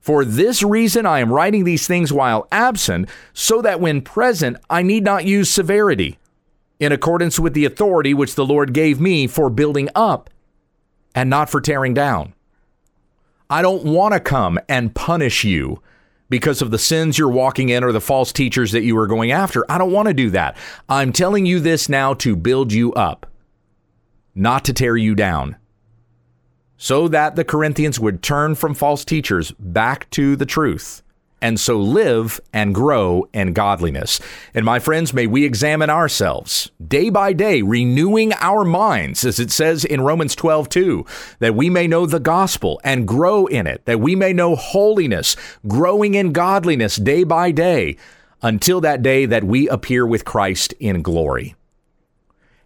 For 0.00 0.24
this 0.24 0.62
reason 0.62 1.06
I 1.06 1.20
am 1.20 1.32
writing 1.32 1.64
these 1.64 1.86
things 1.86 2.12
while 2.12 2.48
absent, 2.52 3.08
so 3.32 3.62
that 3.62 3.80
when 3.80 4.02
present 4.02 4.58
I 4.68 4.82
need 4.82 5.04
not 5.04 5.24
use 5.24 5.50
severity, 5.50 6.18
in 6.78 6.92
accordance 6.92 7.38
with 7.38 7.54
the 7.54 7.64
authority 7.64 8.12
which 8.12 8.34
the 8.34 8.44
Lord 8.44 8.72
gave 8.72 9.00
me 9.00 9.26
for 9.26 9.48
building 9.48 9.88
up 9.94 10.28
and 11.14 11.30
not 11.30 11.48
for 11.48 11.60
tearing 11.60 11.94
down. 11.94 12.34
I 13.50 13.62
don't 13.62 13.84
want 13.84 14.14
to 14.14 14.20
come 14.20 14.60
and 14.68 14.94
punish 14.94 15.42
you 15.42 15.82
because 16.28 16.62
of 16.62 16.70
the 16.70 16.78
sins 16.78 17.18
you're 17.18 17.28
walking 17.28 17.68
in 17.68 17.82
or 17.82 17.90
the 17.90 18.00
false 18.00 18.32
teachers 18.32 18.70
that 18.70 18.84
you 18.84 18.96
are 18.96 19.08
going 19.08 19.32
after. 19.32 19.68
I 19.70 19.76
don't 19.76 19.90
want 19.90 20.06
to 20.06 20.14
do 20.14 20.30
that. 20.30 20.56
I'm 20.88 21.12
telling 21.12 21.44
you 21.44 21.58
this 21.58 21.88
now 21.88 22.14
to 22.14 22.36
build 22.36 22.72
you 22.72 22.94
up, 22.94 23.26
not 24.36 24.64
to 24.66 24.72
tear 24.72 24.96
you 24.96 25.16
down, 25.16 25.56
so 26.76 27.08
that 27.08 27.34
the 27.34 27.44
Corinthians 27.44 27.98
would 27.98 28.22
turn 28.22 28.54
from 28.54 28.72
false 28.72 29.04
teachers 29.04 29.50
back 29.58 30.08
to 30.10 30.36
the 30.36 30.46
truth 30.46 31.02
and 31.40 31.58
so 31.58 31.78
live 31.78 32.40
and 32.52 32.74
grow 32.74 33.28
in 33.32 33.52
godliness. 33.52 34.20
And 34.54 34.64
my 34.64 34.78
friends, 34.78 35.14
may 35.14 35.26
we 35.26 35.44
examine 35.44 35.90
ourselves 35.90 36.70
day 36.86 37.10
by 37.10 37.32
day, 37.32 37.62
renewing 37.62 38.32
our 38.34 38.64
minds, 38.64 39.24
as 39.24 39.40
it 39.40 39.50
says 39.50 39.84
in 39.84 40.00
Romans 40.00 40.34
12, 40.34 40.68
2, 40.68 41.06
that 41.38 41.54
we 41.54 41.70
may 41.70 41.86
know 41.86 42.06
the 42.06 42.20
gospel 42.20 42.80
and 42.84 43.08
grow 43.08 43.46
in 43.46 43.66
it, 43.66 43.84
that 43.86 44.00
we 44.00 44.14
may 44.14 44.32
know 44.32 44.54
holiness, 44.54 45.36
growing 45.66 46.14
in 46.14 46.32
godliness 46.32 46.96
day 46.96 47.24
by 47.24 47.50
day, 47.50 47.96
until 48.42 48.80
that 48.80 49.02
day 49.02 49.26
that 49.26 49.44
we 49.44 49.68
appear 49.68 50.06
with 50.06 50.24
Christ 50.24 50.72
in 50.80 51.02
glory. 51.02 51.54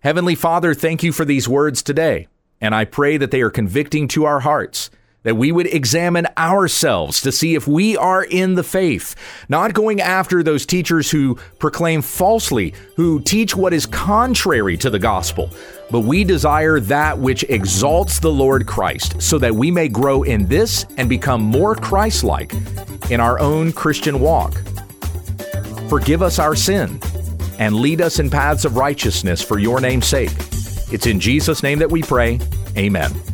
Heavenly 0.00 0.34
Father, 0.34 0.74
thank 0.74 1.02
you 1.02 1.12
for 1.12 1.24
these 1.24 1.48
words 1.48 1.82
today, 1.82 2.28
and 2.60 2.74
I 2.74 2.84
pray 2.84 3.16
that 3.16 3.30
they 3.30 3.40
are 3.40 3.50
convicting 3.50 4.06
to 4.08 4.24
our 4.24 4.40
hearts 4.40 4.90
that 5.24 5.36
we 5.36 5.50
would 5.50 5.66
examine 5.66 6.26
ourselves 6.38 7.20
to 7.22 7.32
see 7.32 7.54
if 7.54 7.66
we 7.66 7.96
are 7.96 8.22
in 8.22 8.54
the 8.54 8.62
faith, 8.62 9.14
not 9.48 9.74
going 9.74 10.00
after 10.00 10.42
those 10.42 10.64
teachers 10.64 11.10
who 11.10 11.36
proclaim 11.58 12.00
falsely, 12.00 12.72
who 12.96 13.20
teach 13.20 13.56
what 13.56 13.72
is 13.72 13.86
contrary 13.86 14.76
to 14.76 14.90
the 14.90 14.98
gospel, 14.98 15.50
but 15.90 16.00
we 16.00 16.24
desire 16.24 16.78
that 16.78 17.18
which 17.18 17.42
exalts 17.44 18.20
the 18.20 18.30
Lord 18.30 18.66
Christ, 18.66 19.20
so 19.20 19.38
that 19.38 19.54
we 19.54 19.70
may 19.70 19.88
grow 19.88 20.22
in 20.22 20.46
this 20.46 20.86
and 20.96 21.08
become 21.08 21.42
more 21.42 21.74
Christ 21.74 22.22
like 22.22 22.52
in 23.10 23.20
our 23.20 23.40
own 23.40 23.72
Christian 23.72 24.20
walk. 24.20 24.54
Forgive 25.88 26.22
us 26.22 26.38
our 26.38 26.54
sin 26.54 27.00
and 27.58 27.76
lead 27.76 28.00
us 28.00 28.18
in 28.18 28.30
paths 28.30 28.64
of 28.64 28.76
righteousness 28.76 29.40
for 29.40 29.58
your 29.58 29.80
name's 29.80 30.06
sake. 30.06 30.32
It's 30.92 31.06
in 31.06 31.20
Jesus' 31.20 31.62
name 31.62 31.78
that 31.78 31.90
we 31.90 32.02
pray. 32.02 32.40
Amen. 32.76 33.33